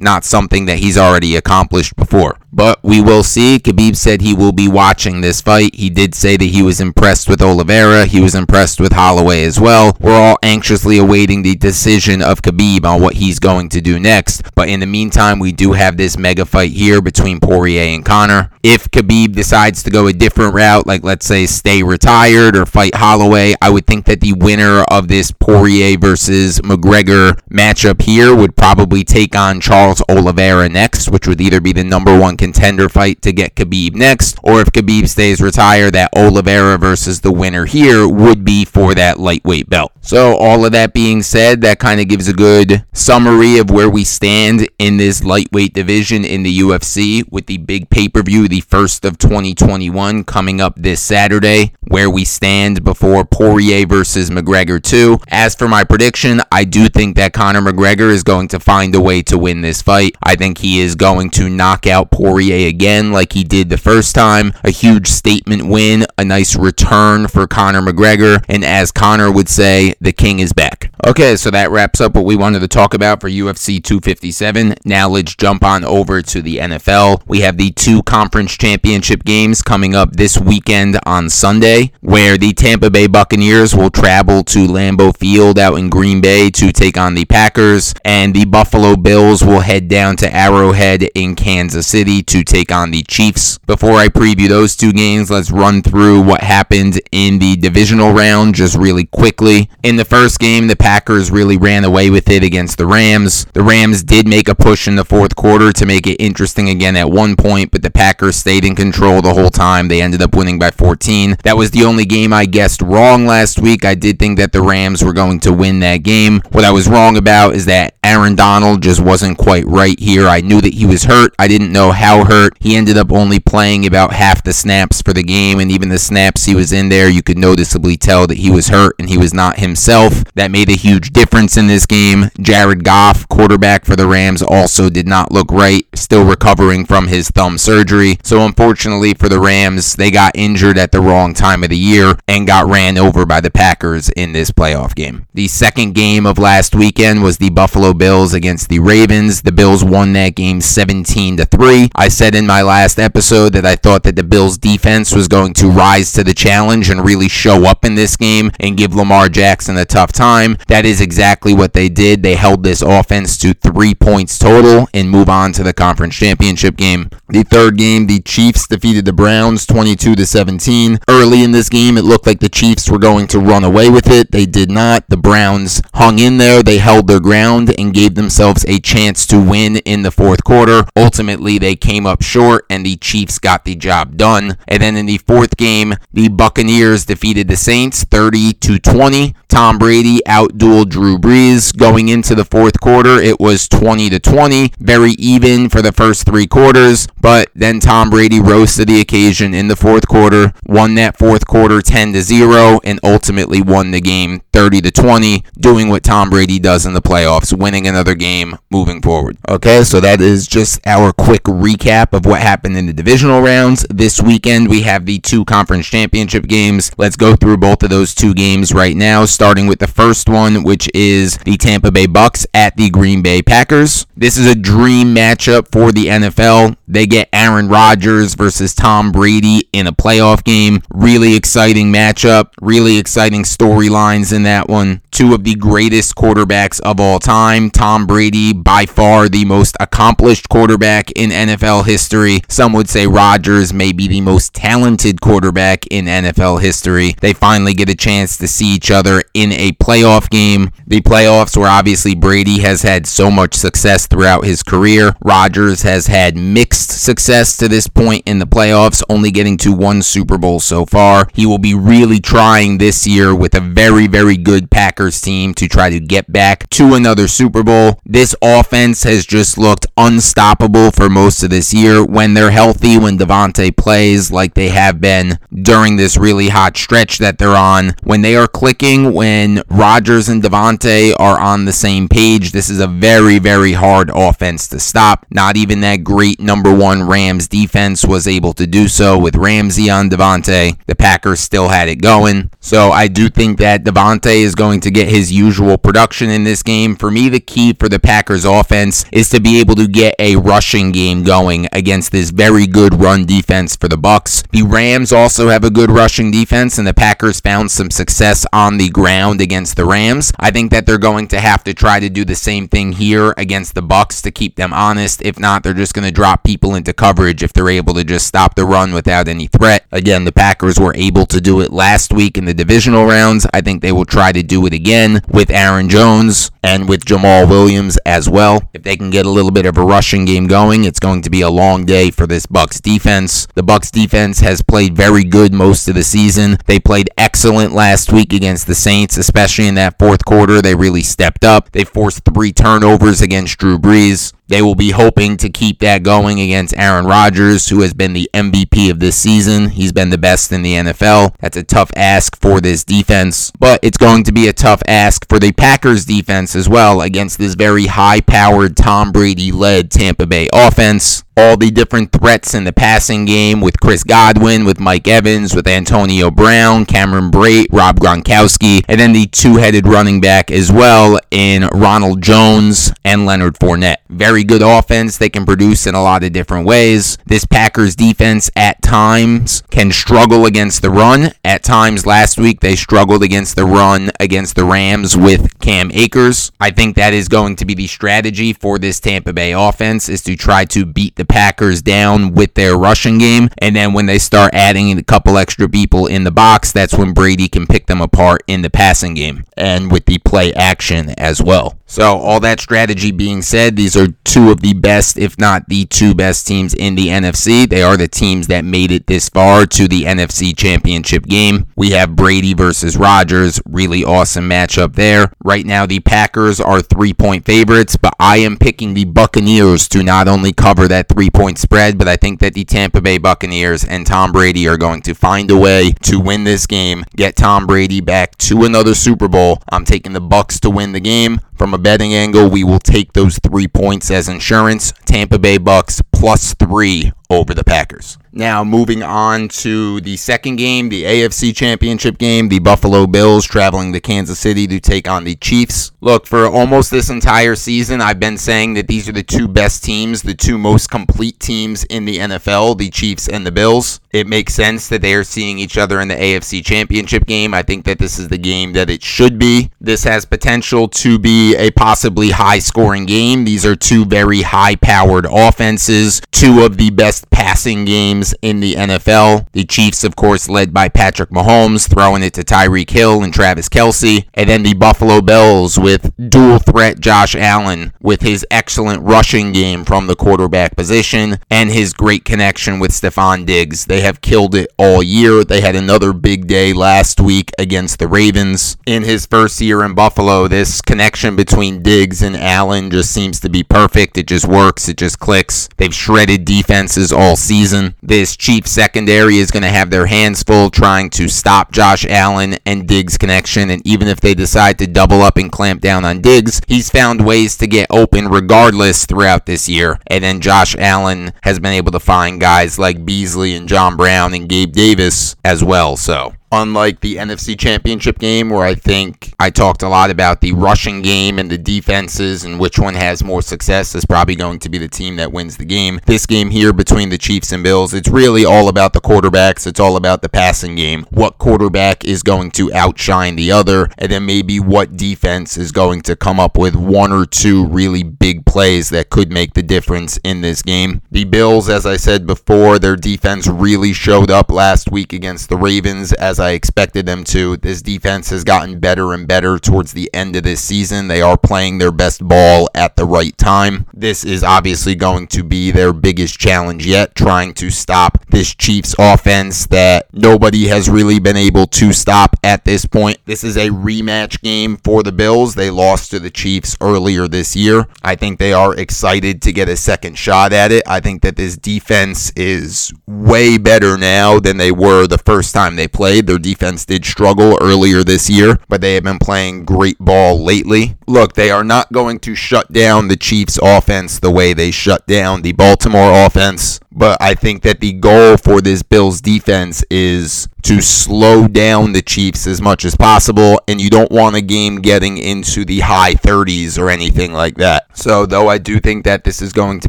not 0.00 0.24
something 0.24 0.66
that 0.66 0.78
he's 0.78 0.98
already 0.98 1.36
accomplished 1.36 1.94
before. 1.96 2.38
But 2.56 2.82
we 2.82 3.02
will 3.02 3.22
see. 3.22 3.58
Khabib 3.58 3.96
said 3.96 4.22
he 4.22 4.32
will 4.32 4.50
be 4.50 4.66
watching 4.66 5.20
this 5.20 5.42
fight. 5.42 5.74
He 5.74 5.90
did 5.90 6.14
say 6.14 6.38
that 6.38 6.46
he 6.46 6.62
was 6.62 6.80
impressed 6.80 7.28
with 7.28 7.42
Oliveira. 7.42 8.06
He 8.06 8.18
was 8.18 8.34
impressed 8.34 8.80
with 8.80 8.92
Holloway 8.92 9.44
as 9.44 9.60
well. 9.60 9.94
We're 10.00 10.16
all 10.16 10.38
anxiously 10.42 10.96
awaiting 10.96 11.42
the 11.42 11.54
decision 11.54 12.22
of 12.22 12.40
Khabib 12.40 12.86
on 12.86 13.02
what 13.02 13.16
he's 13.16 13.38
going 13.38 13.68
to 13.68 13.82
do 13.82 14.00
next. 14.00 14.42
But 14.54 14.70
in 14.70 14.80
the 14.80 14.86
meantime, 14.86 15.38
we 15.38 15.52
do 15.52 15.72
have 15.72 15.98
this 15.98 16.16
mega 16.16 16.46
fight 16.46 16.72
here 16.72 17.02
between 17.02 17.40
Poirier 17.40 17.94
and 17.94 18.02
Conor. 18.02 18.50
If 18.62 18.90
Khabib 18.90 19.34
decides 19.34 19.82
to 19.82 19.90
go 19.90 20.06
a 20.06 20.14
different 20.14 20.54
route, 20.54 20.86
like 20.86 21.04
let's 21.04 21.26
say 21.26 21.44
stay 21.44 21.82
retired 21.82 22.56
or 22.56 22.64
fight 22.64 22.94
Holloway, 22.94 23.54
I 23.60 23.68
would 23.68 23.86
think 23.86 24.06
that 24.06 24.22
the 24.22 24.32
winner 24.32 24.82
of 24.90 25.08
this 25.08 25.30
Poirier 25.30 25.98
versus 25.98 26.60
McGregor 26.60 27.38
matchup 27.50 28.00
here 28.00 28.34
would 28.34 28.56
probably 28.56 29.04
take 29.04 29.36
on 29.36 29.60
Charles 29.60 30.02
Oliveira 30.08 30.70
next, 30.70 31.10
which 31.10 31.28
would 31.28 31.42
either 31.42 31.60
be 31.60 31.74
the 31.74 31.84
number 31.84 32.18
one 32.18 32.38
contender 32.46 32.88
fight 32.88 33.20
to 33.22 33.32
get 33.32 33.56
Khabib 33.56 33.96
next, 33.96 34.38
or 34.44 34.60
if 34.60 34.68
Khabib 34.68 35.08
stays 35.08 35.40
retired, 35.40 35.94
that 35.94 36.10
Oliveira 36.16 36.78
versus 36.78 37.20
the 37.20 37.32
winner 37.32 37.64
here 37.64 38.06
would 38.06 38.44
be 38.44 38.64
for 38.64 38.94
that 38.94 39.18
lightweight 39.18 39.68
belt. 39.68 39.90
So, 40.00 40.36
all 40.36 40.64
of 40.64 40.70
that 40.70 40.94
being 40.94 41.24
said, 41.24 41.62
that 41.62 41.80
kind 41.80 42.00
of 42.00 42.06
gives 42.06 42.28
a 42.28 42.32
good 42.32 42.84
summary 42.92 43.58
of 43.58 43.70
where 43.70 43.90
we 43.90 44.04
stand 44.04 44.68
in 44.78 44.96
this 44.96 45.24
lightweight 45.24 45.74
division 45.74 46.24
in 46.24 46.44
the 46.44 46.60
UFC 46.60 47.24
with 47.32 47.46
the 47.46 47.56
big 47.58 47.90
pay 47.90 48.08
per 48.08 48.22
view, 48.22 48.46
the 48.46 48.60
first 48.60 49.04
of 49.04 49.18
2021, 49.18 50.22
coming 50.22 50.60
up 50.60 50.74
this 50.76 51.00
Saturday, 51.00 51.72
where 51.88 52.08
we 52.08 52.24
stand 52.24 52.84
before 52.84 53.24
Poirier 53.24 53.84
versus 53.86 54.30
McGregor 54.30 54.80
2. 54.80 55.18
As 55.26 55.56
for 55.56 55.66
my 55.66 55.82
prediction, 55.82 56.40
I 56.52 56.62
do 56.62 56.88
think 56.88 57.16
that 57.16 57.32
Conor 57.32 57.62
McGregor 57.62 58.12
is 58.12 58.22
going 58.22 58.46
to 58.48 58.60
find 58.60 58.94
a 58.94 59.00
way 59.00 59.22
to 59.22 59.36
win 59.36 59.62
this 59.62 59.82
fight. 59.82 60.14
I 60.22 60.36
think 60.36 60.58
he 60.58 60.80
is 60.80 60.94
going 60.94 61.30
to 61.30 61.48
knock 61.48 61.88
out 61.88 62.12
Poirier 62.12 62.35
again 62.38 63.12
like 63.12 63.32
he 63.32 63.44
did 63.44 63.68
the 63.68 63.78
first 63.78 64.14
time. 64.14 64.52
A 64.62 64.70
huge 64.70 65.08
statement 65.08 65.66
win, 65.66 66.06
a 66.18 66.24
nice 66.24 66.56
return 66.56 67.28
for 67.28 67.46
Conor 67.46 67.80
McGregor, 67.80 68.44
and 68.48 68.64
as 68.64 68.92
Conor 68.92 69.32
would 69.32 69.48
say, 69.48 69.94
the 70.00 70.12
king 70.12 70.38
is 70.38 70.52
back. 70.52 70.92
Okay, 71.06 71.36
so 71.36 71.50
that 71.50 71.70
wraps 71.70 72.00
up 72.00 72.14
what 72.14 72.24
we 72.24 72.36
wanted 72.36 72.60
to 72.60 72.68
talk 72.68 72.92
about 72.92 73.20
for 73.20 73.28
UFC 73.28 73.82
257. 73.82 74.74
Now 74.84 75.08
let's 75.08 75.34
jump 75.34 75.64
on 75.64 75.84
over 75.84 76.20
to 76.22 76.42
the 76.42 76.58
NFL. 76.58 77.22
We 77.26 77.40
have 77.40 77.56
the 77.56 77.70
two 77.70 78.02
conference 78.02 78.56
championship 78.56 79.24
games 79.24 79.62
coming 79.62 79.94
up 79.94 80.12
this 80.12 80.38
weekend 80.38 80.98
on 81.06 81.30
Sunday, 81.30 81.92
where 82.00 82.36
the 82.36 82.52
Tampa 82.52 82.90
Bay 82.90 83.06
Buccaneers 83.06 83.74
will 83.74 83.90
travel 83.90 84.42
to 84.44 84.66
Lambeau 84.66 85.16
Field 85.16 85.58
out 85.58 85.78
in 85.78 85.90
Green 85.90 86.20
Bay 86.20 86.50
to 86.50 86.72
take 86.72 86.98
on 86.98 87.14
the 87.14 87.24
Packers, 87.24 87.94
and 88.04 88.34
the 88.34 88.44
Buffalo 88.44 88.96
Bills 88.96 89.44
will 89.44 89.60
head 89.60 89.88
down 89.88 90.16
to 90.16 90.34
Arrowhead 90.34 91.04
in 91.14 91.34
Kansas 91.36 91.86
City 91.86 92.15
to 92.22 92.42
take 92.42 92.72
on 92.72 92.90
the 92.90 93.02
Chiefs. 93.02 93.58
Before 93.66 93.94
I 93.94 94.08
preview 94.08 94.48
those 94.48 94.76
two 94.76 94.92
games, 94.92 95.30
let's 95.30 95.50
run 95.50 95.82
through 95.82 96.22
what 96.22 96.40
happened 96.40 97.00
in 97.12 97.38
the 97.38 97.56
divisional 97.56 98.12
round 98.12 98.54
just 98.54 98.76
really 98.76 99.04
quickly. 99.04 99.68
In 99.82 99.96
the 99.96 100.04
first 100.04 100.38
game, 100.38 100.66
the 100.66 100.76
Packers 100.76 101.30
really 101.30 101.56
ran 101.56 101.84
away 101.84 102.10
with 102.10 102.28
it 102.28 102.42
against 102.42 102.78
the 102.78 102.86
Rams. 102.86 103.46
The 103.52 103.62
Rams 103.62 104.02
did 104.02 104.28
make 104.28 104.48
a 104.48 104.54
push 104.54 104.86
in 104.86 104.96
the 104.96 105.04
fourth 105.04 105.34
quarter 105.36 105.72
to 105.72 105.86
make 105.86 106.06
it 106.06 106.20
interesting 106.20 106.68
again 106.68 106.96
at 106.96 107.10
one 107.10 107.36
point, 107.36 107.70
but 107.70 107.82
the 107.82 107.90
Packers 107.90 108.36
stayed 108.36 108.64
in 108.64 108.74
control 108.76 109.20
the 109.20 109.34
whole 109.34 109.50
time. 109.50 109.88
They 109.88 110.02
ended 110.02 110.22
up 110.22 110.34
winning 110.34 110.58
by 110.58 110.70
14. 110.70 111.38
That 111.42 111.56
was 111.56 111.70
the 111.70 111.84
only 111.84 112.04
game 112.04 112.32
I 112.32 112.46
guessed 112.46 112.82
wrong 112.82 113.26
last 113.26 113.58
week. 113.58 113.84
I 113.84 113.94
did 113.94 114.18
think 114.18 114.38
that 114.38 114.52
the 114.52 114.62
Rams 114.62 115.02
were 115.02 115.12
going 115.12 115.40
to 115.40 115.52
win 115.52 115.80
that 115.80 115.98
game. 115.98 116.40
What 116.52 116.64
I 116.64 116.70
was 116.70 116.88
wrong 116.88 117.16
about 117.16 117.54
is 117.54 117.66
that 117.66 117.96
Aaron 118.04 118.36
Donald 118.36 118.82
just 118.82 119.00
wasn't 119.00 119.36
quite 119.36 119.64
right 119.66 119.98
here. 119.98 120.28
I 120.28 120.40
knew 120.40 120.60
that 120.60 120.74
he 120.74 120.86
was 120.86 121.02
hurt. 121.02 121.34
I 121.40 121.48
didn't 121.48 121.72
know 121.72 121.90
how 121.90 122.05
hurt. 122.06 122.56
He 122.60 122.76
ended 122.76 122.96
up 122.96 123.12
only 123.12 123.40
playing 123.40 123.86
about 123.86 124.12
half 124.12 124.42
the 124.42 124.52
snaps 124.52 125.02
for 125.02 125.12
the 125.12 125.22
game, 125.22 125.58
and 125.58 125.70
even 125.70 125.88
the 125.88 125.98
snaps 125.98 126.44
he 126.44 126.54
was 126.54 126.72
in 126.72 126.88
there, 126.88 127.08
you 127.08 127.22
could 127.22 127.38
noticeably 127.38 127.96
tell 127.96 128.26
that 128.26 128.38
he 128.38 128.50
was 128.50 128.68
hurt 128.68 128.94
and 128.98 129.08
he 129.08 129.18
was 129.18 129.34
not 129.34 129.58
himself. 129.58 130.24
That 130.34 130.50
made 130.50 130.70
a 130.70 130.76
huge 130.76 131.10
difference 131.10 131.56
in 131.56 131.66
this 131.66 131.86
game. 131.86 132.30
Jared 132.40 132.84
Goff, 132.84 133.28
quarterback 133.28 133.84
for 133.84 133.96
the 133.96 134.06
Rams, 134.06 134.42
also 134.42 134.88
did 134.88 135.06
not 135.06 135.32
look 135.32 135.50
right, 135.50 135.86
still 135.94 136.24
recovering 136.24 136.84
from 136.84 137.08
his 137.08 137.28
thumb 137.30 137.58
surgery. 137.58 138.18
So, 138.22 138.44
unfortunately 138.44 139.14
for 139.14 139.28
the 139.28 139.40
Rams, 139.40 139.94
they 139.94 140.10
got 140.10 140.36
injured 140.36 140.78
at 140.78 140.92
the 140.92 141.00
wrong 141.00 141.34
time 141.34 141.64
of 141.64 141.70
the 141.70 141.76
year 141.76 142.14
and 142.28 142.46
got 142.46 142.68
ran 142.68 142.98
over 142.98 143.26
by 143.26 143.40
the 143.40 143.50
Packers 143.50 144.08
in 144.10 144.32
this 144.32 144.50
playoff 144.50 144.94
game. 144.94 145.26
The 145.34 145.48
second 145.48 145.94
game 145.94 146.26
of 146.26 146.38
last 146.38 146.74
weekend 146.74 147.22
was 147.22 147.38
the 147.38 147.50
Buffalo 147.50 147.92
Bills 147.92 148.34
against 148.34 148.68
the 148.68 148.78
Ravens. 148.78 149.42
The 149.42 149.52
Bills 149.52 149.84
won 149.84 150.12
that 150.12 150.34
game 150.34 150.60
17 150.60 151.38
to 151.38 151.44
3. 151.44 151.90
I 151.98 152.08
said 152.08 152.34
in 152.34 152.46
my 152.46 152.60
last 152.60 152.98
episode 152.98 153.54
that 153.54 153.64
I 153.64 153.74
thought 153.74 154.02
that 154.02 154.16
the 154.16 154.22
Bills 154.22 154.58
defense 154.58 155.14
was 155.14 155.28
going 155.28 155.54
to 155.54 155.70
rise 155.70 156.12
to 156.12 156.22
the 156.22 156.34
challenge 156.34 156.90
and 156.90 157.02
really 157.02 157.26
show 157.26 157.64
up 157.64 157.86
in 157.86 157.94
this 157.94 158.18
game 158.18 158.50
and 158.60 158.76
give 158.76 158.94
Lamar 158.94 159.30
Jackson 159.30 159.78
a 159.78 159.86
tough 159.86 160.12
time. 160.12 160.58
That 160.68 160.84
is 160.84 161.00
exactly 161.00 161.54
what 161.54 161.72
they 161.72 161.88
did. 161.88 162.22
They 162.22 162.34
held 162.34 162.62
this 162.62 162.82
offense 162.82 163.38
to 163.38 163.54
3 163.54 163.94
points 163.94 164.38
total 164.38 164.88
and 164.92 165.08
move 165.08 165.30
on 165.30 165.52
to 165.54 165.62
the 165.62 165.72
conference 165.72 166.14
championship 166.14 166.76
game. 166.76 167.08
The 167.30 167.44
third 167.44 167.78
game, 167.78 168.06
the 168.06 168.20
Chiefs 168.20 168.66
defeated 168.66 169.06
the 169.06 169.14
Browns 169.14 169.64
22 169.64 170.16
to 170.16 170.26
17. 170.26 170.98
Early 171.08 171.42
in 171.42 171.52
this 171.52 171.70
game, 171.70 171.96
it 171.96 172.04
looked 172.04 172.26
like 172.26 172.40
the 172.40 172.50
Chiefs 172.50 172.90
were 172.90 172.98
going 172.98 173.26
to 173.28 173.38
run 173.38 173.64
away 173.64 173.88
with 173.88 174.10
it. 174.10 174.32
They 174.32 174.44
did 174.44 174.70
not. 174.70 175.08
The 175.08 175.16
Browns 175.16 175.80
hung 175.94 176.18
in 176.18 176.36
there. 176.36 176.62
They 176.62 176.76
held 176.76 177.06
their 177.06 177.20
ground 177.20 177.74
and 177.78 177.94
gave 177.94 178.16
themselves 178.16 178.66
a 178.68 178.80
chance 178.80 179.26
to 179.28 179.40
win 179.40 179.78
in 179.78 180.02
the 180.02 180.10
fourth 180.10 180.44
quarter. 180.44 180.84
Ultimately, 180.94 181.58
they 181.58 181.74
came 181.86 182.04
up 182.04 182.20
short 182.20 182.66
and 182.68 182.84
the 182.84 182.96
Chiefs 182.96 183.38
got 183.38 183.64
the 183.64 183.76
job 183.76 184.16
done. 184.16 184.58
And 184.66 184.82
then 184.82 184.96
in 184.96 185.06
the 185.06 185.18
fourth 185.18 185.56
game, 185.56 185.94
the 186.12 186.28
Buccaneers 186.28 187.06
defeated 187.06 187.46
the 187.46 187.56
Saints 187.56 188.02
30 188.02 188.54
to 188.54 188.80
20. 188.80 189.34
Tom 189.46 189.78
Brady 189.78 190.20
outdueled 190.26 190.88
Drew 190.88 191.16
Brees 191.16 191.74
going 191.76 192.08
into 192.08 192.34
the 192.34 192.44
fourth 192.44 192.80
quarter. 192.80 193.20
It 193.20 193.38
was 193.38 193.68
20 193.68 194.10
to 194.10 194.18
20, 194.18 194.72
very 194.80 195.12
even 195.12 195.68
for 195.68 195.80
the 195.80 195.92
first 195.92 196.26
3 196.26 196.48
quarters, 196.48 197.06
but 197.20 197.50
then 197.54 197.78
Tom 197.78 198.10
Brady 198.10 198.40
rose 198.40 198.74
to 198.74 198.84
the 198.84 199.00
occasion 199.00 199.54
in 199.54 199.68
the 199.68 199.76
fourth 199.76 200.08
quarter, 200.08 200.52
won 200.66 200.96
that 200.96 201.16
fourth 201.16 201.46
quarter 201.46 201.80
10 201.80 202.14
to 202.14 202.22
0 202.22 202.80
and 202.82 202.98
ultimately 203.04 203.62
won 203.62 203.92
the 203.92 204.00
game 204.00 204.42
30 204.56 204.80
to 204.80 204.90
20, 204.90 205.44
doing 205.58 205.90
what 205.90 206.02
Tom 206.02 206.30
Brady 206.30 206.58
does 206.58 206.86
in 206.86 206.94
the 206.94 207.02
playoffs, 207.02 207.52
winning 207.52 207.86
another 207.86 208.14
game 208.14 208.56
moving 208.70 209.02
forward. 209.02 209.36
Okay, 209.46 209.84
so 209.84 210.00
that 210.00 210.22
is 210.22 210.46
just 210.46 210.80
our 210.86 211.12
quick 211.12 211.42
recap 211.42 212.14
of 212.14 212.24
what 212.24 212.40
happened 212.40 212.74
in 212.74 212.86
the 212.86 212.94
divisional 212.94 213.42
rounds. 213.42 213.84
This 213.90 214.18
weekend 214.22 214.70
we 214.70 214.80
have 214.80 215.04
the 215.04 215.18
two 215.18 215.44
conference 215.44 215.86
championship 215.86 216.46
games. 216.46 216.90
Let's 216.96 217.16
go 217.16 217.36
through 217.36 217.58
both 217.58 217.82
of 217.82 217.90
those 217.90 218.14
two 218.14 218.32
games 218.32 218.72
right 218.72 218.96
now, 218.96 219.26
starting 219.26 219.66
with 219.66 219.78
the 219.78 219.86
first 219.86 220.26
one, 220.26 220.62
which 220.62 220.88
is 220.94 221.36
the 221.44 221.58
Tampa 221.58 221.90
Bay 221.90 222.06
Bucks 222.06 222.46
at 222.54 222.78
the 222.78 222.88
Green 222.88 223.20
Bay 223.20 223.42
Packers. 223.42 224.06
This 224.16 224.38
is 224.38 224.50
a 224.50 224.54
dream 224.54 225.14
matchup 225.14 225.68
for 225.70 225.92
the 225.92 226.06
NFL. 226.06 226.78
They 226.88 227.06
get 227.06 227.28
Aaron 227.30 227.68
Rodgers 227.68 228.32
versus 228.32 228.74
Tom 228.74 229.12
Brady 229.12 229.68
in 229.74 229.86
a 229.86 229.92
playoff 229.92 230.44
game. 230.44 230.80
Really 230.88 231.34
exciting 231.34 231.92
matchup, 231.92 232.52
really 232.62 232.96
exciting 232.96 233.42
storylines 233.42 234.32
in 234.32 234.45
that 234.46 234.68
one. 234.68 235.02
Two 235.10 235.34
of 235.34 235.44
the 235.44 235.54
greatest 235.54 236.14
quarterbacks 236.14 236.80
of 236.80 236.98
all 237.00 237.18
time. 237.18 237.70
Tom 237.70 238.06
Brady, 238.06 238.52
by 238.52 238.86
far 238.86 239.28
the 239.28 239.44
most 239.44 239.76
accomplished 239.80 240.48
quarterback 240.48 241.10
in 241.12 241.30
NFL 241.30 241.86
history. 241.86 242.40
Some 242.48 242.72
would 242.72 242.88
say 242.88 243.06
Rodgers 243.06 243.72
may 243.72 243.92
be 243.92 244.08
the 244.08 244.20
most 244.20 244.54
talented 244.54 245.20
quarterback 245.20 245.86
in 245.88 246.06
NFL 246.06 246.60
history. 246.60 247.14
They 247.20 247.32
finally 247.32 247.74
get 247.74 247.90
a 247.90 247.94
chance 247.94 248.36
to 248.38 248.48
see 248.48 248.74
each 248.74 248.90
other 248.90 249.22
in 249.34 249.52
a 249.52 249.72
playoff 249.72 250.30
game. 250.30 250.70
The 250.86 251.00
playoffs 251.00 251.56
where 251.56 251.68
obviously 251.68 252.14
Brady 252.14 252.60
has 252.60 252.82
had 252.82 253.06
so 253.06 253.30
much 253.30 253.54
success 253.54 254.06
throughout 254.06 254.44
his 254.44 254.62
career. 254.62 255.14
Rodgers 255.22 255.82
has 255.82 256.06
had 256.06 256.36
mixed 256.36 256.90
success 256.90 257.56
to 257.58 257.68
this 257.68 257.86
point 257.86 258.22
in 258.26 258.38
the 258.38 258.46
playoffs, 258.46 259.02
only 259.08 259.30
getting 259.30 259.56
to 259.58 259.72
one 259.72 260.02
Super 260.02 260.38
Bowl 260.38 260.60
so 260.60 260.86
far. 260.86 261.28
He 261.34 261.46
will 261.46 261.58
be 261.58 261.74
really 261.74 262.20
trying 262.20 262.78
this 262.78 263.06
year 263.06 263.34
with 263.34 263.54
a 263.54 263.60
very, 263.60 264.06
very 264.06 264.35
good 264.36 264.70
Packers 264.70 265.20
team 265.20 265.54
to 265.54 265.68
try 265.68 265.90
to 265.90 266.00
get 266.00 266.30
back 266.32 266.68
to 266.70 266.94
another 266.94 267.28
Super 267.28 267.62
Bowl. 267.62 268.00
This 268.04 268.34
offense 268.42 269.02
has 269.04 269.26
just 269.26 269.58
looked 269.58 269.86
unstoppable 269.96 270.90
for 270.90 271.08
most 271.08 271.42
of 271.42 271.50
this 271.50 271.72
year. 271.72 272.04
When 272.04 272.34
they're 272.34 272.50
healthy, 272.50 272.98
when 272.98 273.18
Davante 273.18 273.76
plays 273.76 274.30
like 274.30 274.54
they 274.54 274.68
have 274.68 275.00
been 275.00 275.38
during 275.52 275.96
this 275.96 276.16
really 276.16 276.48
hot 276.48 276.76
stretch 276.76 277.18
that 277.18 277.38
they're 277.38 277.50
on, 277.50 277.94
when 278.02 278.22
they 278.22 278.36
are 278.36 278.48
clicking, 278.48 279.12
when 279.12 279.62
Rodgers 279.68 280.28
and 280.28 280.42
Davante 280.42 281.12
are 281.18 281.40
on 281.40 281.64
the 281.64 281.72
same 281.72 282.08
page, 282.08 282.52
this 282.52 282.70
is 282.70 282.80
a 282.80 282.86
very, 282.86 283.38
very 283.38 283.72
hard 283.72 284.10
offense 284.14 284.68
to 284.68 284.78
stop. 284.78 285.26
Not 285.30 285.56
even 285.56 285.80
that 285.80 286.04
great 286.04 286.40
number 286.40 286.74
one 286.74 287.02
Rams 287.02 287.48
defense 287.48 288.04
was 288.04 288.26
able 288.26 288.52
to 288.54 288.66
do 288.66 288.88
so 288.88 289.18
with 289.18 289.36
Ramsey 289.36 289.90
on 289.90 290.10
Davante. 290.10 290.78
The 290.86 290.94
Packers 290.94 291.40
still 291.40 291.68
had 291.68 291.88
it 291.88 291.96
going. 291.96 292.50
So 292.60 292.90
I 292.90 293.08
do 293.08 293.28
think 293.28 293.58
that 293.58 293.84
Davante 294.26 294.42
is 294.42 294.54
going 294.56 294.80
to 294.80 294.90
get 294.90 295.08
his 295.08 295.30
usual 295.30 295.78
production 295.78 296.30
in 296.30 296.42
this 296.42 296.62
game. 296.62 296.96
For 296.96 297.10
me, 297.10 297.28
the 297.28 297.38
key 297.38 297.72
for 297.74 297.88
the 297.88 298.00
Packers 298.00 298.44
offense 298.44 299.04
is 299.12 299.28
to 299.30 299.40
be 299.40 299.60
able 299.60 299.76
to 299.76 299.86
get 299.86 300.16
a 300.18 300.34
rushing 300.36 300.90
game 300.90 301.22
going 301.22 301.68
against 301.72 302.10
this 302.10 302.30
very 302.30 302.66
good 302.66 302.94
run 302.94 303.24
defense 303.24 303.76
for 303.76 303.88
the 303.88 303.96
Bucks. 303.96 304.42
The 304.50 304.62
Rams 304.62 305.12
also 305.12 305.48
have 305.48 305.62
a 305.62 305.70
good 305.70 305.90
rushing 305.90 306.32
defense 306.32 306.76
and 306.78 306.86
the 306.86 306.94
Packers 306.94 307.40
found 307.40 307.70
some 307.70 307.90
success 307.90 308.44
on 308.52 308.78
the 308.78 308.88
ground 308.88 309.40
against 309.40 309.76
the 309.76 309.84
Rams. 309.84 310.32
I 310.40 310.50
think 310.50 310.72
that 310.72 310.86
they're 310.86 310.98
going 310.98 311.28
to 311.28 311.40
have 311.40 311.62
to 311.64 311.74
try 311.74 312.00
to 312.00 312.08
do 312.08 312.24
the 312.24 312.34
same 312.34 312.66
thing 312.66 312.92
here 312.92 313.32
against 313.36 313.74
the 313.74 313.82
Bucks 313.82 314.20
to 314.22 314.30
keep 314.32 314.56
them 314.56 314.72
honest. 314.72 315.22
If 315.22 315.38
not, 315.38 315.62
they're 315.62 315.72
just 315.72 315.94
going 315.94 316.06
to 316.06 316.12
drop 316.12 316.42
people 316.42 316.74
into 316.74 316.92
coverage 316.92 317.42
if 317.44 317.52
they're 317.52 317.68
able 317.68 317.94
to 317.94 318.04
just 318.04 318.26
stop 318.26 318.56
the 318.56 318.64
run 318.64 318.92
without 318.92 319.28
any 319.28 319.46
threat. 319.46 319.86
Again, 319.92 320.24
the 320.24 320.32
Packers 320.32 320.80
were 320.80 320.94
able 320.96 321.26
to 321.26 321.40
do 321.40 321.60
it 321.60 321.72
last 321.72 322.12
week 322.12 322.36
in 322.36 322.44
the 322.44 322.54
divisional 322.54 323.06
rounds. 323.06 323.46
I 323.54 323.60
think 323.60 323.82
they 323.82 323.92
will 323.92 324.04
try 324.06 324.32
to 324.32 324.42
do 324.42 324.64
it 324.66 324.72
again 324.72 325.22
with 325.28 325.50
Aaron 325.50 325.88
Jones 325.88 326.50
and 326.62 326.88
with 326.88 327.04
Jamaal 327.04 327.48
Williams 327.48 327.98
as 328.06 328.28
well. 328.28 328.68
If 328.72 328.82
they 328.82 328.96
can 328.96 329.10
get 329.10 329.26
a 329.26 329.30
little 329.30 329.50
bit 329.50 329.66
of 329.66 329.76
a 329.76 329.84
rushing 329.84 330.24
game 330.24 330.46
going, 330.46 330.84
it's 330.84 330.98
going 330.98 331.22
to 331.22 331.30
be 331.30 331.42
a 331.42 331.50
long 331.50 331.84
day 331.84 332.10
for 332.10 332.26
this 332.26 332.46
Bucks 332.46 332.80
defense. 332.80 333.46
The 333.54 333.62
Bucks 333.62 333.90
defense 333.90 334.40
has 334.40 334.62
played 334.62 334.96
very 334.96 335.24
good 335.24 335.52
most 335.52 335.88
of 335.88 335.94
the 335.94 336.02
season. 336.02 336.58
They 336.66 336.78
played 336.78 337.10
excellent 337.16 337.72
last 337.72 338.12
week 338.12 338.32
against 338.32 338.66
the 338.66 338.74
Saints, 338.74 339.16
especially 339.16 339.68
in 339.68 339.76
that 339.76 339.98
fourth 339.98 340.24
quarter. 340.24 340.60
They 340.60 340.74
really 340.74 341.02
stepped 341.02 341.44
up. 341.44 341.70
They 341.72 341.84
forced 341.84 342.24
three 342.24 342.52
turnovers 342.52 343.22
against 343.22 343.58
Drew 343.58 343.78
Brees. 343.78 344.32
They 344.48 344.62
will 344.62 344.74
be 344.74 344.90
hoping 344.90 345.36
to 345.38 345.48
keep 345.48 345.80
that 345.80 346.02
going 346.02 346.40
against 346.40 346.76
Aaron 346.76 347.06
Rodgers, 347.06 347.68
who 347.68 347.80
has 347.80 347.94
been 347.94 348.12
the 348.12 348.30
MVP 348.32 348.90
of 348.90 349.00
this 349.00 349.16
season. 349.16 349.70
He's 349.70 349.92
been 349.92 350.10
the 350.10 350.18
best 350.18 350.52
in 350.52 350.62
the 350.62 350.74
NFL. 350.74 351.34
That's 351.40 351.56
a 351.56 351.62
tough 351.62 351.90
ask 351.96 352.36
for 352.40 352.60
this 352.60 352.84
defense, 352.84 353.50
but 353.58 353.80
it's 353.82 353.98
going 353.98 354.24
to 354.24 354.32
be 354.32 354.48
a 354.48 354.52
tough 354.52 354.82
ask 354.86 355.28
for 355.28 355.38
the 355.38 355.52
Packers 355.52 356.04
defense 356.04 356.54
as 356.54 356.68
well 356.68 357.00
against 357.00 357.38
this 357.38 357.54
very 357.54 357.86
high 357.86 358.20
powered 358.20 358.76
Tom 358.76 359.12
Brady 359.12 359.52
led 359.52 359.90
Tampa 359.90 360.26
Bay 360.26 360.48
offense 360.52 361.24
all 361.36 361.56
the 361.56 361.70
different 361.70 362.12
threats 362.12 362.54
in 362.54 362.64
the 362.64 362.72
passing 362.72 363.26
game 363.26 363.60
with 363.60 363.78
Chris 363.78 364.02
Godwin, 364.02 364.64
with 364.64 364.80
Mike 364.80 365.06
Evans, 365.06 365.54
with 365.54 365.68
Antonio 365.68 366.30
Brown, 366.30 366.86
Cameron 366.86 367.30
Brate, 367.30 367.66
Rob 367.70 368.00
Gronkowski, 368.00 368.82
and 368.88 368.98
then 368.98 369.12
the 369.12 369.26
two 369.26 369.56
headed 369.56 369.86
running 369.86 370.20
back 370.20 370.50
as 370.50 370.72
well 370.72 371.18
in 371.30 371.66
Ronald 371.66 372.22
Jones 372.22 372.90
and 373.04 373.26
Leonard 373.26 373.54
Fournette. 373.54 373.96
Very 374.08 374.35
good 374.44 374.62
offense. 374.62 375.18
They 375.18 375.28
can 375.28 375.46
produce 375.46 375.86
in 375.86 375.94
a 375.94 376.02
lot 376.02 376.24
of 376.24 376.32
different 376.32 376.66
ways. 376.66 377.18
This 377.26 377.44
Packers 377.44 377.96
defense 377.96 378.50
at 378.56 378.82
times 378.82 379.62
can 379.70 379.92
struggle 379.92 380.46
against 380.46 380.82
the 380.82 380.90
run. 380.90 381.32
At 381.44 381.62
times 381.62 382.06
last 382.06 382.38
week, 382.38 382.60
they 382.60 382.76
struggled 382.76 383.22
against 383.22 383.56
the 383.56 383.64
run 383.64 384.10
against 384.20 384.56
the 384.56 384.64
Rams 384.64 385.16
with 385.16 385.58
Cam 385.60 385.90
Akers. 385.92 386.52
I 386.60 386.70
think 386.70 386.96
that 386.96 387.14
is 387.14 387.28
going 387.28 387.56
to 387.56 387.64
be 387.64 387.74
the 387.74 387.86
strategy 387.86 388.52
for 388.52 388.78
this 388.78 389.00
Tampa 389.00 389.32
Bay 389.32 389.52
offense 389.52 390.08
is 390.08 390.22
to 390.24 390.36
try 390.36 390.64
to 390.66 390.84
beat 390.84 391.16
the 391.16 391.24
Packers 391.24 391.82
down 391.82 392.34
with 392.34 392.54
their 392.54 392.76
rushing 392.76 393.18
game. 393.18 393.48
And 393.58 393.74
then 393.74 393.92
when 393.92 394.06
they 394.06 394.18
start 394.18 394.54
adding 394.54 394.96
a 394.98 395.02
couple 395.02 395.38
extra 395.38 395.68
people 395.68 396.06
in 396.06 396.24
the 396.24 396.30
box, 396.30 396.72
that's 396.72 396.94
when 396.94 397.12
Brady 397.12 397.48
can 397.48 397.66
pick 397.66 397.86
them 397.86 398.00
apart 398.00 398.42
in 398.46 398.62
the 398.62 398.70
passing 398.70 399.14
game 399.14 399.44
and 399.56 399.90
with 399.90 400.06
the 400.06 400.18
play 400.18 400.52
action 400.54 401.10
as 401.18 401.42
well. 401.42 401.78
So, 401.86 402.18
all 402.18 402.40
that 402.40 402.60
strategy 402.60 403.12
being 403.12 403.42
said, 403.42 403.76
these 403.76 403.96
are 403.96 404.08
two 404.26 404.50
of 404.50 404.60
the 404.60 404.74
best, 404.74 405.16
if 405.16 405.38
not 405.38 405.68
the 405.68 405.86
two 405.86 406.14
best 406.14 406.46
teams 406.46 406.74
in 406.74 406.96
the 406.96 407.06
NFC. 407.08 407.68
They 407.68 407.82
are 407.82 407.96
the 407.96 408.08
teams 408.08 408.48
that 408.48 408.64
made 408.64 408.90
it 408.90 409.06
this 409.06 409.28
far 409.28 409.66
to 409.66 409.88
the 409.88 410.02
NFC 410.02 410.54
Championship 410.54 411.24
game. 411.24 411.66
We 411.76 411.92
have 411.92 412.16
Brady 412.16 412.52
versus 412.52 412.96
Rodgers. 412.96 413.60
Really 413.64 414.04
awesome 414.04 414.48
matchup 414.48 414.94
there. 414.94 415.32
Right 415.44 415.64
now, 415.64 415.86
the 415.86 416.00
Packers 416.00 416.60
are 416.60 416.82
three 416.82 417.14
point 417.14 417.44
favorites, 417.44 417.96
but 417.96 418.14
I 418.18 418.38
am 418.38 418.56
picking 418.56 418.94
the 418.94 419.04
Buccaneers 419.04 419.88
to 419.88 420.02
not 420.02 420.26
only 420.26 420.52
cover 420.52 420.88
that 420.88 421.08
three 421.08 421.30
point 421.30 421.58
spread, 421.58 421.96
but 421.96 422.08
I 422.08 422.16
think 422.16 422.40
that 422.40 422.54
the 422.54 422.64
Tampa 422.64 423.00
Bay 423.00 423.18
Buccaneers 423.18 423.84
and 423.84 424.06
Tom 424.06 424.32
Brady 424.32 424.66
are 424.68 424.76
going 424.76 425.02
to 425.02 425.14
find 425.14 425.50
a 425.50 425.56
way 425.56 425.92
to 426.02 426.18
win 426.18 426.44
this 426.44 426.66
game, 426.66 427.04
get 427.14 427.36
Tom 427.36 427.66
Brady 427.66 428.00
back 428.00 428.36
to 428.38 428.64
another 428.64 428.94
Super 428.94 429.28
Bowl. 429.28 429.62
I'm 429.70 429.84
taking 429.84 430.12
the 430.12 430.20
Bucks 430.20 430.58
to 430.60 430.70
win 430.70 430.92
the 430.92 431.00
game. 431.00 431.40
From 431.56 431.72
a 431.72 431.78
betting 431.78 432.12
angle, 432.12 432.50
we 432.50 432.62
will 432.64 432.78
take 432.78 433.14
those 433.14 433.38
three 433.38 433.66
points 433.66 434.10
as 434.10 434.28
insurance. 434.28 434.92
Tampa 435.06 435.38
Bay 435.38 435.56
Bucks 435.56 436.02
plus 436.12 436.52
three 436.52 437.12
over 437.30 437.54
the 437.54 437.64
Packers. 437.64 438.18
Now, 438.36 438.62
moving 438.64 439.02
on 439.02 439.48
to 439.48 439.98
the 440.02 440.18
second 440.18 440.56
game, 440.56 440.90
the 440.90 441.04
AFC 441.04 441.56
Championship 441.56 442.18
game, 442.18 442.50
the 442.50 442.58
Buffalo 442.58 443.06
Bills 443.06 443.46
traveling 443.46 443.94
to 443.94 444.00
Kansas 444.00 444.38
City 444.38 444.66
to 444.66 444.78
take 444.78 445.08
on 445.08 445.24
the 445.24 445.36
Chiefs. 445.36 445.92
Look, 446.02 446.26
for 446.26 446.46
almost 446.46 446.90
this 446.90 447.08
entire 447.08 447.54
season, 447.54 448.02
I've 448.02 448.20
been 448.20 448.36
saying 448.36 448.74
that 448.74 448.88
these 448.88 449.08
are 449.08 449.12
the 449.12 449.22
two 449.22 449.48
best 449.48 449.82
teams, 449.82 450.20
the 450.20 450.34
two 450.34 450.58
most 450.58 450.90
complete 450.90 451.40
teams 451.40 451.84
in 451.84 452.04
the 452.04 452.18
NFL, 452.18 452.76
the 452.76 452.90
Chiefs 452.90 453.26
and 453.26 453.46
the 453.46 453.50
Bills. 453.50 454.00
It 454.12 454.26
makes 454.26 454.54
sense 454.54 454.88
that 454.88 455.00
they 455.00 455.14
are 455.14 455.24
seeing 455.24 455.58
each 455.58 455.78
other 455.78 456.00
in 456.00 456.08
the 456.08 456.14
AFC 456.14 456.62
Championship 456.62 457.24
game. 457.24 457.54
I 457.54 457.62
think 457.62 457.86
that 457.86 457.98
this 457.98 458.18
is 458.18 458.28
the 458.28 458.38
game 458.38 458.74
that 458.74 458.90
it 458.90 459.02
should 459.02 459.38
be. 459.38 459.70
This 459.80 460.04
has 460.04 460.26
potential 460.26 460.88
to 460.88 461.18
be 461.18 461.56
a 461.56 461.70
possibly 461.70 462.30
high 462.30 462.58
scoring 462.58 463.06
game. 463.06 463.46
These 463.46 463.64
are 463.64 463.76
two 463.76 464.04
very 464.04 464.42
high 464.42 464.76
powered 464.76 465.26
offenses, 465.26 466.20
two 466.32 466.62
of 466.62 466.76
the 466.76 466.90
best 466.90 467.15
passing 467.24 467.84
games 467.84 468.34
in 468.42 468.60
the 468.60 468.74
NFL. 468.74 469.46
The 469.52 469.64
Chiefs, 469.64 470.04
of 470.04 470.16
course, 470.16 470.48
led 470.48 470.72
by 470.74 470.88
Patrick 470.88 471.30
Mahomes, 471.30 471.88
throwing 471.88 472.22
it 472.22 472.34
to 472.34 472.42
Tyreek 472.42 472.90
Hill 472.90 473.22
and 473.22 473.32
Travis 473.32 473.68
Kelce. 473.68 474.26
And 474.34 474.48
then 474.48 474.62
the 474.62 474.74
Buffalo 474.74 475.20
Bills 475.20 475.78
with 475.78 476.12
dual 476.30 476.58
threat 476.58 477.00
Josh 477.00 477.34
Allen 477.34 477.92
with 478.00 478.22
his 478.22 478.46
excellent 478.50 479.02
rushing 479.02 479.52
game 479.52 479.84
from 479.84 480.06
the 480.06 480.16
quarterback 480.16 480.76
position 480.76 481.38
and 481.50 481.70
his 481.70 481.92
great 481.92 482.24
connection 482.24 482.78
with 482.78 482.90
Stefon 482.90 483.46
Diggs. 483.46 483.86
They 483.86 484.00
have 484.00 484.20
killed 484.20 484.54
it 484.54 484.70
all 484.78 485.02
year. 485.02 485.44
They 485.44 485.60
had 485.60 485.76
another 485.76 486.12
big 486.12 486.46
day 486.46 486.72
last 486.72 487.20
week 487.20 487.50
against 487.58 487.98
the 487.98 488.08
Ravens. 488.08 488.76
In 488.86 489.02
his 489.02 489.26
first 489.26 489.60
year 489.60 489.84
in 489.84 489.94
Buffalo, 489.94 490.48
this 490.48 490.80
connection 490.80 491.36
between 491.36 491.82
Diggs 491.82 492.22
and 492.22 492.36
Allen 492.36 492.90
just 492.90 493.12
seems 493.12 493.40
to 493.40 493.48
be 493.48 493.62
perfect. 493.62 494.18
It 494.18 494.26
just 494.26 494.46
works, 494.46 494.88
it 494.88 494.96
just 494.96 495.18
clicks. 495.18 495.68
They've 495.76 495.94
shredded 495.94 496.44
defenses 496.44 497.05
losses 497.06 497.12
all 497.12 497.36
season. 497.36 497.94
This 498.02 498.36
Chiefs 498.36 498.70
secondary 498.70 499.38
is 499.38 499.50
going 499.50 499.62
to 499.62 499.68
have 499.68 499.90
their 499.90 500.06
hands 500.06 500.42
full 500.42 500.70
trying 500.70 501.10
to 501.10 501.28
stop 501.28 501.72
Josh 501.72 502.06
Allen 502.06 502.56
and 502.64 502.86
Diggs' 502.86 503.18
connection. 503.18 503.70
And 503.70 503.86
even 503.86 504.08
if 504.08 504.20
they 504.20 504.34
decide 504.34 504.78
to 504.78 504.86
double 504.86 505.22
up 505.22 505.36
and 505.36 505.50
clamp 505.50 505.80
down 505.80 506.04
on 506.04 506.20
Diggs, 506.20 506.60
he's 506.66 506.90
found 506.90 507.24
ways 507.24 507.56
to 507.58 507.66
get 507.66 507.86
open 507.90 508.28
regardless 508.28 509.06
throughout 509.06 509.46
this 509.46 509.68
year. 509.68 510.00
And 510.08 510.24
then 510.24 510.40
Josh 510.40 510.76
Allen 510.78 511.32
has 511.42 511.58
been 511.58 511.72
able 511.72 511.92
to 511.92 512.00
find 512.00 512.40
guys 512.40 512.78
like 512.78 513.04
Beasley 513.04 513.54
and 513.54 513.68
John 513.68 513.96
Brown 513.96 514.34
and 514.34 514.48
Gabe 514.48 514.72
Davis 514.72 515.36
as 515.44 515.62
well. 515.62 515.96
So 515.96 516.32
unlike 516.52 517.00
the 517.00 517.16
NFC 517.16 517.58
Championship 517.58 518.18
game, 518.18 518.50
where 518.50 518.64
I 518.64 518.74
think 518.74 519.34
I 519.38 519.50
talked 519.50 519.82
a 519.82 519.88
lot 519.88 520.10
about 520.10 520.40
the 520.40 520.52
rushing 520.52 521.02
game 521.02 521.38
and 521.38 521.50
the 521.50 521.58
defenses 521.58 522.44
and 522.44 522.58
which 522.58 522.78
one 522.78 522.94
has 522.94 523.22
more 523.24 523.42
success 523.42 523.94
is 523.94 524.04
probably 524.04 524.36
going 524.36 524.58
to 524.60 524.68
be 524.68 524.78
the 524.78 524.88
team 524.88 525.16
that 525.16 525.32
wins 525.32 525.56
the 525.56 525.64
game. 525.64 526.00
This 526.06 526.26
game 526.26 526.50
here 526.50 526.72
between 526.72 527.08
the 527.08 527.18
Chiefs 527.18 527.52
and 527.52 527.62
Bills, 527.62 527.94
it's 527.94 528.08
really 528.08 528.44
all 528.44 528.68
about 528.68 528.92
the 528.92 529.00
quarterbacks. 529.00 529.66
It's 529.66 529.80
all 529.80 529.96
about 529.96 530.22
the 530.22 530.28
passing 530.28 530.76
game. 530.76 531.06
What 531.10 531.38
quarterback 531.38 532.04
is 532.04 532.22
going 532.22 532.50
to 532.52 532.72
outshine 532.72 533.36
the 533.36 533.52
other, 533.52 533.90
and 533.98 534.10
then 534.10 534.26
maybe 534.26 534.60
what 534.60 534.96
defense 534.96 535.56
is 535.56 535.72
going 535.72 536.02
to 536.02 536.16
come 536.16 536.40
up 536.40 536.56
with 536.56 536.76
one 536.76 537.12
or 537.12 537.26
two 537.26 537.66
really 537.66 538.02
big 538.02 538.46
plays 538.46 538.90
that 538.90 539.10
could 539.10 539.30
make 539.30 539.54
the 539.54 539.62
difference 539.62 540.18
in 540.24 540.40
this 540.40 540.62
game. 540.62 541.02
The 541.10 541.24
Bills, 541.24 541.68
as 541.68 541.86
I 541.86 541.96
said 541.96 542.26
before, 542.26 542.78
their 542.78 542.96
defense 542.96 543.46
really 543.46 543.92
showed 543.92 544.30
up 544.30 544.50
last 544.50 544.90
week 544.90 545.12
against 545.12 545.48
the 545.48 545.56
Ravens 545.56 546.12
as 546.12 546.40
I 546.46 546.52
expected 546.52 547.06
them 547.06 547.24
to. 547.24 547.56
This 547.56 547.82
defense 547.82 548.30
has 548.30 548.44
gotten 548.44 548.78
better 548.78 549.12
and 549.12 549.26
better 549.26 549.58
towards 549.58 549.92
the 549.92 550.08
end 550.14 550.36
of 550.36 550.44
this 550.44 550.60
season. 550.60 551.08
They 551.08 551.20
are 551.20 551.36
playing 551.36 551.78
their 551.78 551.90
best 551.90 552.26
ball 552.26 552.68
at 552.72 552.94
the 552.94 553.04
right 553.04 553.36
time. 553.36 553.86
This 553.92 554.24
is 554.24 554.44
obviously 554.44 554.94
going 554.94 555.26
to 555.28 555.42
be 555.42 555.72
their 555.72 555.92
biggest 555.92 556.38
challenge 556.38 556.86
yet, 556.86 557.16
trying 557.16 557.52
to 557.54 557.70
stop 557.70 558.24
this 558.28 558.54
Chiefs 558.54 558.94
offense 558.98 559.66
that 559.66 560.06
nobody 560.12 560.68
has 560.68 560.88
really 560.88 561.18
been 561.18 561.36
able 561.36 561.66
to 561.66 561.92
stop 561.92 562.36
at 562.44 562.64
this 562.64 562.84
point. 562.86 563.18
This 563.24 563.42
is 563.42 563.56
a 563.56 563.70
rematch 563.70 564.40
game 564.40 564.76
for 564.76 565.02
the 565.02 565.12
Bills. 565.12 565.56
They 565.56 565.70
lost 565.70 566.12
to 566.12 566.20
the 566.20 566.30
Chiefs 566.30 566.76
earlier 566.80 567.26
this 567.26 567.56
year. 567.56 567.88
I 568.02 568.14
think 568.14 568.38
they 568.38 568.52
are 568.52 568.74
excited 568.76 569.42
to 569.42 569.52
get 569.52 569.68
a 569.68 569.76
second 569.76 570.16
shot 570.16 570.52
at 570.52 570.70
it. 570.70 570.84
I 570.86 571.00
think 571.00 571.22
that 571.22 571.34
this 571.34 571.56
defense 571.56 572.30
is 572.36 572.92
way 573.06 573.58
better 573.58 573.98
now 573.98 574.38
than 574.38 574.58
they 574.58 574.70
were 574.70 575.08
the 575.08 575.18
first 575.18 575.52
time 575.52 575.74
they 575.74 575.88
played. 575.88 576.25
Their 576.26 576.38
defense 576.38 576.84
did 576.84 577.04
struggle 577.04 577.56
earlier 577.60 578.02
this 578.02 578.28
year, 578.28 578.58
but 578.68 578.80
they 578.80 578.94
have 578.94 579.04
been 579.04 579.20
playing 579.20 579.64
great 579.64 579.96
ball 580.00 580.44
lately. 580.44 580.96
Look, 581.06 581.34
they 581.34 581.52
are 581.52 581.62
not 581.62 581.92
going 581.92 582.18
to 582.20 582.34
shut 582.34 582.72
down 582.72 583.06
the 583.06 583.16
Chiefs 583.16 583.60
offense 583.62 584.18
the 584.18 584.32
way 584.32 584.52
they 584.52 584.72
shut 584.72 585.06
down 585.06 585.42
the 585.42 585.52
Baltimore 585.52 586.26
offense, 586.26 586.80
but 586.96 587.20
I 587.20 587.34
think 587.34 587.62
that 587.62 587.80
the 587.80 587.92
goal 587.92 588.38
for 588.38 588.60
this 588.60 588.82
Bills 588.82 589.20
defense 589.20 589.84
is 589.90 590.48
to 590.66 590.80
slow 590.82 591.46
down 591.46 591.92
the 591.92 592.02
Chiefs 592.02 592.44
as 592.48 592.60
much 592.60 592.84
as 592.84 592.96
possible, 592.96 593.60
and 593.68 593.80
you 593.80 593.88
don't 593.88 594.10
want 594.10 594.34
a 594.34 594.40
game 594.40 594.76
getting 594.80 595.16
into 595.16 595.64
the 595.64 595.78
high 595.78 596.14
30s 596.14 596.76
or 596.76 596.90
anything 596.90 597.32
like 597.32 597.54
that. 597.58 597.96
So, 597.96 598.26
though 598.26 598.48
I 598.48 598.58
do 598.58 598.80
think 598.80 599.04
that 599.04 599.22
this 599.22 599.40
is 599.40 599.52
going 599.52 599.78
to 599.80 599.88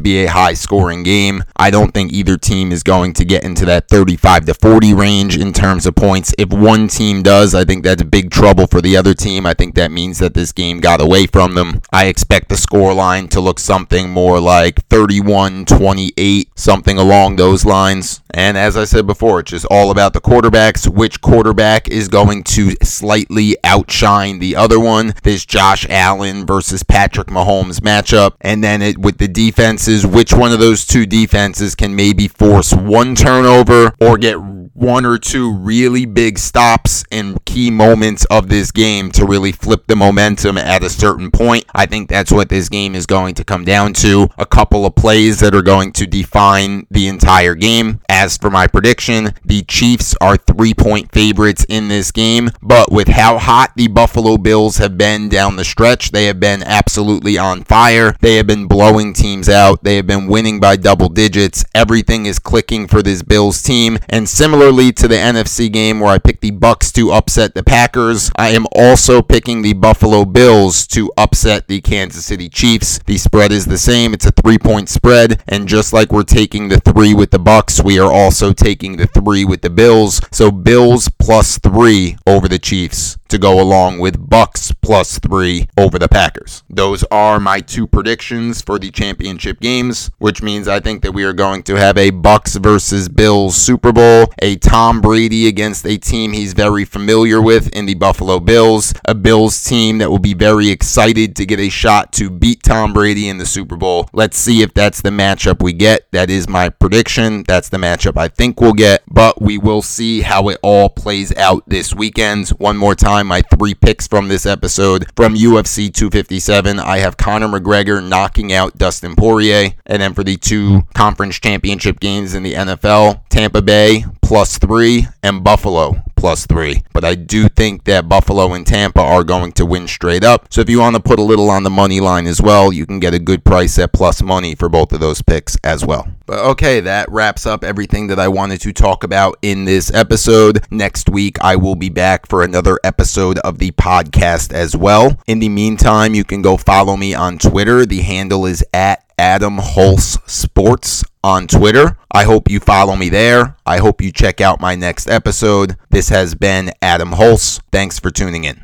be 0.00 0.22
a 0.22 0.30
high 0.30 0.54
scoring 0.54 1.02
game, 1.02 1.42
I 1.56 1.70
don't 1.70 1.92
think 1.92 2.12
either 2.12 2.36
team 2.36 2.70
is 2.70 2.84
going 2.84 3.14
to 3.14 3.24
get 3.24 3.42
into 3.42 3.64
that 3.64 3.88
35 3.88 4.44
to 4.44 4.54
40 4.54 4.94
range 4.94 5.36
in 5.36 5.52
terms 5.52 5.84
of 5.84 5.96
points. 5.96 6.32
If 6.38 6.50
one 6.50 6.86
team 6.86 7.24
does, 7.24 7.56
I 7.56 7.64
think 7.64 7.82
that's 7.82 8.04
big 8.04 8.30
trouble 8.30 8.68
for 8.68 8.80
the 8.80 8.96
other 8.96 9.14
team. 9.14 9.46
I 9.46 9.54
think 9.54 9.74
that 9.74 9.90
means 9.90 10.20
that 10.20 10.34
this 10.34 10.52
game 10.52 10.78
got 10.78 11.00
away 11.00 11.26
from 11.26 11.54
them. 11.54 11.82
I 11.92 12.06
expect 12.06 12.50
the 12.50 12.56
score 12.56 12.94
line 12.94 13.26
to 13.28 13.40
look 13.40 13.58
something 13.58 14.10
more 14.10 14.38
like 14.38 14.86
31 14.86 15.64
28, 15.64 16.50
something 16.54 16.97
along 16.98 17.36
those 17.36 17.64
lines. 17.64 18.20
And 18.30 18.56
as 18.58 18.76
I 18.76 18.84
said 18.84 19.06
before, 19.06 19.40
it's 19.40 19.50
just 19.50 19.66
all 19.70 19.90
about 19.90 20.12
the 20.12 20.20
quarterbacks. 20.20 20.88
Which 20.88 21.20
quarterback 21.20 21.88
is 21.88 22.08
going 22.08 22.44
to 22.44 22.72
slightly 22.82 23.56
outshine 23.64 24.38
the 24.38 24.56
other 24.56 24.78
one? 24.78 25.14
This 25.22 25.44
Josh 25.44 25.86
Allen 25.88 26.46
versus 26.46 26.82
Patrick 26.82 27.28
Mahomes 27.28 27.80
matchup. 27.80 28.34
And 28.40 28.62
then 28.62 28.82
it, 28.82 28.98
with 28.98 29.18
the 29.18 29.28
defenses, 29.28 30.06
which 30.06 30.32
one 30.32 30.52
of 30.52 30.58
those 30.58 30.86
two 30.86 31.06
defenses 31.06 31.74
can 31.74 31.96
maybe 31.96 32.28
force 32.28 32.72
one 32.72 33.14
turnover 33.14 33.94
or 34.00 34.18
get 34.18 34.38
one 34.78 35.04
or 35.04 35.18
two 35.18 35.52
really 35.52 36.06
big 36.06 36.38
stops 36.38 37.04
in 37.10 37.36
key 37.44 37.70
moments 37.70 38.24
of 38.26 38.48
this 38.48 38.70
game 38.70 39.10
to 39.10 39.24
really 39.24 39.50
flip 39.50 39.86
the 39.88 39.96
momentum 39.96 40.56
at 40.56 40.84
a 40.84 40.90
certain 40.90 41.32
point. 41.32 41.64
I 41.74 41.86
think 41.86 42.08
that's 42.08 42.30
what 42.30 42.48
this 42.48 42.68
game 42.68 42.94
is 42.94 43.04
going 43.04 43.34
to 43.34 43.44
come 43.44 43.64
down 43.64 43.92
to. 43.94 44.28
A 44.38 44.46
couple 44.46 44.86
of 44.86 44.94
plays 44.94 45.40
that 45.40 45.54
are 45.54 45.62
going 45.62 45.92
to 45.94 46.06
define 46.06 46.86
the 46.90 47.08
entire 47.08 47.54
game. 47.54 48.00
As 48.08 48.36
for 48.36 48.50
my 48.50 48.66
prediction, 48.66 49.34
the 49.44 49.62
Chiefs 49.62 50.14
are 50.20 50.36
three 50.36 50.74
point 50.74 51.12
favorites 51.12 51.64
in 51.68 51.88
this 51.88 52.10
game, 52.10 52.50
but 52.62 52.90
with 52.90 53.08
how 53.08 53.38
hot 53.38 53.72
the 53.76 53.88
Buffalo 53.88 54.38
Bills 54.38 54.78
have 54.78 54.96
been 54.96 55.28
down 55.28 55.56
the 55.56 55.64
stretch, 55.64 56.10
they 56.10 56.26
have 56.26 56.40
been 56.40 56.62
absolutely 56.62 57.38
on 57.38 57.64
fire. 57.64 58.16
They 58.20 58.36
have 58.36 58.46
been 58.46 58.66
blowing 58.66 59.12
teams 59.12 59.48
out, 59.48 59.84
they 59.84 59.96
have 59.96 60.06
been 60.06 60.26
winning 60.26 60.60
by 60.60 60.76
double 60.76 61.08
digits. 61.08 61.64
Everything 61.74 62.26
is 62.26 62.38
clicking 62.38 62.88
for 62.88 63.02
this 63.02 63.22
Bills 63.22 63.62
team, 63.62 63.98
and 64.08 64.28
similarly 64.28 64.92
to 64.92 65.08
the 65.08 65.16
NFC 65.16 65.70
game 65.70 66.00
where 66.00 66.10
I 66.10 66.18
picked 66.18 66.40
the 66.40 66.50
Bucks 66.50 66.90
to 66.92 67.12
upset 67.12 67.54
the 67.54 67.62
Packers, 67.62 68.30
I 68.36 68.50
am 68.50 68.66
also 68.72 69.22
picking 69.22 69.62
the 69.62 69.74
Buffalo 69.74 70.24
Bills 70.24 70.86
to 70.88 71.12
upset 71.16 71.68
the 71.68 71.80
Kansas 71.80 72.24
City 72.24 72.48
Chiefs. 72.48 72.98
The 73.06 73.18
spread 73.18 73.52
is 73.52 73.66
the 73.66 73.78
same. 73.78 74.14
It's 74.14 74.26
a 74.26 74.32
3-point 74.32 74.88
spread, 74.88 75.42
and 75.46 75.68
just 75.68 75.92
like 75.92 76.10
we're 76.10 76.22
taking 76.22 76.68
the 76.68 76.77
3 76.78 77.14
with 77.14 77.30
the 77.30 77.38
Bucks, 77.38 77.82
we 77.82 77.98
are 77.98 78.10
also 78.12 78.52
taking 78.52 78.96
the 78.96 79.06
3 79.06 79.44
with 79.44 79.60
the 79.62 79.70
Bills. 79.70 80.20
So 80.32 80.50
Bills 80.50 81.10
plus 81.18 81.58
3 81.58 82.16
over 82.26 82.48
the 82.48 82.58
Chiefs 82.58 83.17
to 83.28 83.38
go 83.38 83.60
along 83.60 83.98
with 83.98 84.28
Bucks 84.28 84.72
plus 84.82 85.18
3 85.18 85.68
over 85.76 85.98
the 85.98 86.08
Packers. 86.08 86.62
Those 86.68 87.04
are 87.10 87.38
my 87.38 87.60
two 87.60 87.86
predictions 87.86 88.62
for 88.62 88.78
the 88.78 88.90
championship 88.90 89.60
games, 89.60 90.10
which 90.18 90.42
means 90.42 90.68
I 90.68 90.80
think 90.80 91.02
that 91.02 91.12
we 91.12 91.24
are 91.24 91.32
going 91.32 91.62
to 91.64 91.74
have 91.76 91.98
a 91.98 92.10
Bucks 92.10 92.56
versus 92.56 93.08
Bills 93.08 93.56
Super 93.56 93.92
Bowl, 93.92 94.32
a 94.40 94.56
Tom 94.56 95.00
Brady 95.00 95.48
against 95.48 95.86
a 95.86 95.98
team 95.98 96.32
he's 96.32 96.52
very 96.52 96.84
familiar 96.84 97.42
with 97.42 97.68
in 97.70 97.86
the 97.86 97.94
Buffalo 97.94 98.40
Bills, 98.40 98.94
a 99.04 99.14
Bills 99.14 99.62
team 99.62 99.98
that 99.98 100.10
will 100.10 100.18
be 100.18 100.34
very 100.34 100.70
excited 100.70 101.36
to 101.36 101.46
get 101.46 101.60
a 101.60 101.68
shot 101.68 102.12
to 102.14 102.30
beat 102.30 102.62
Tom 102.62 102.92
Brady 102.92 103.28
in 103.28 103.38
the 103.38 103.46
Super 103.46 103.76
Bowl. 103.76 104.08
Let's 104.12 104.38
see 104.38 104.62
if 104.62 104.72
that's 104.72 105.02
the 105.02 105.10
matchup 105.10 105.62
we 105.62 105.72
get. 105.72 106.10
That 106.12 106.30
is 106.30 106.48
my 106.48 106.68
prediction. 106.68 107.44
That's 107.46 107.68
the 107.68 107.78
matchup 107.78 108.16
I 108.16 108.28
think 108.28 108.60
we'll 108.60 108.72
get, 108.72 109.02
but 109.08 109.42
we 109.42 109.58
will 109.58 109.82
see 109.82 110.20
how 110.22 110.48
it 110.48 110.58
all 110.62 110.88
plays 110.88 111.34
out 111.36 111.64
this 111.66 111.94
weekend. 111.94 112.48
One 112.50 112.76
more 112.76 112.94
time 112.94 113.17
my 113.22 113.42
three 113.42 113.74
picks 113.74 114.06
from 114.06 114.28
this 114.28 114.46
episode. 114.46 115.06
From 115.16 115.34
UFC 115.34 115.92
257, 115.92 116.78
I 116.78 116.98
have 116.98 117.16
Conor 117.16 117.48
McGregor 117.48 118.06
knocking 118.06 118.52
out 118.52 118.78
Dustin 118.78 119.16
Poirier. 119.16 119.70
And 119.86 120.02
then 120.02 120.14
for 120.14 120.24
the 120.24 120.36
two 120.36 120.82
conference 120.94 121.38
championship 121.38 122.00
games 122.00 122.34
in 122.34 122.42
the 122.42 122.54
NFL, 122.54 123.22
Tampa 123.28 123.62
Bay 123.62 124.04
plus 124.22 124.58
three 124.58 125.06
and 125.22 125.42
Buffalo 125.42 126.02
plus 126.18 126.46
three. 126.46 126.82
But 126.92 127.04
I 127.04 127.14
do 127.14 127.48
think 127.48 127.84
that 127.84 128.08
Buffalo 128.08 128.52
and 128.52 128.66
Tampa 128.66 129.00
are 129.00 129.24
going 129.24 129.52
to 129.52 129.64
win 129.64 129.86
straight 129.86 130.24
up. 130.24 130.52
So 130.52 130.60
if 130.60 130.68
you 130.68 130.80
want 130.80 130.96
to 130.96 131.02
put 131.02 131.18
a 131.18 131.22
little 131.22 131.48
on 131.48 131.62
the 131.62 131.70
money 131.70 132.00
line 132.00 132.26
as 132.26 132.42
well, 132.42 132.72
you 132.72 132.84
can 132.84 132.98
get 132.98 133.14
a 133.14 133.18
good 133.18 133.44
price 133.44 133.78
at 133.78 133.92
plus 133.92 134.22
money 134.22 134.54
for 134.54 134.68
both 134.68 134.92
of 134.92 135.00
those 135.00 135.22
picks 135.22 135.56
as 135.62 135.86
well. 135.86 136.08
But 136.26 136.40
okay, 136.40 136.80
that 136.80 137.10
wraps 137.10 137.46
up 137.46 137.64
everything 137.64 138.08
that 138.08 138.18
I 138.18 138.28
wanted 138.28 138.60
to 138.62 138.72
talk 138.72 139.04
about 139.04 139.38
in 139.40 139.64
this 139.64 139.92
episode. 139.94 140.66
Next 140.70 141.08
week, 141.08 141.38
I 141.40 141.56
will 141.56 141.76
be 141.76 141.88
back 141.88 142.26
for 142.26 142.42
another 142.42 142.78
episode 142.84 143.38
of 143.38 143.58
the 143.58 143.70
podcast 143.70 144.52
as 144.52 144.76
well. 144.76 145.18
In 145.26 145.38
the 145.38 145.48
meantime, 145.48 146.14
you 146.14 146.24
can 146.24 146.42
go 146.42 146.56
follow 146.56 146.96
me 146.96 147.14
on 147.14 147.38
Twitter. 147.38 147.86
The 147.86 148.02
handle 148.02 148.44
is 148.44 148.62
at 148.74 149.07
Adam 149.18 149.58
Hulse 149.58 150.18
Sports 150.28 151.04
on 151.24 151.46
Twitter. 151.46 151.98
I 152.12 152.24
hope 152.24 152.50
you 152.50 152.60
follow 152.60 152.96
me 152.96 153.08
there. 153.08 153.56
I 153.66 153.78
hope 153.78 154.00
you 154.00 154.12
check 154.12 154.40
out 154.40 154.60
my 154.60 154.74
next 154.74 155.10
episode. 155.10 155.76
This 155.90 156.08
has 156.08 156.34
been 156.34 156.72
Adam 156.80 157.10
Hulse. 157.10 157.60
Thanks 157.72 157.98
for 157.98 158.10
tuning 158.10 158.44
in. 158.44 158.62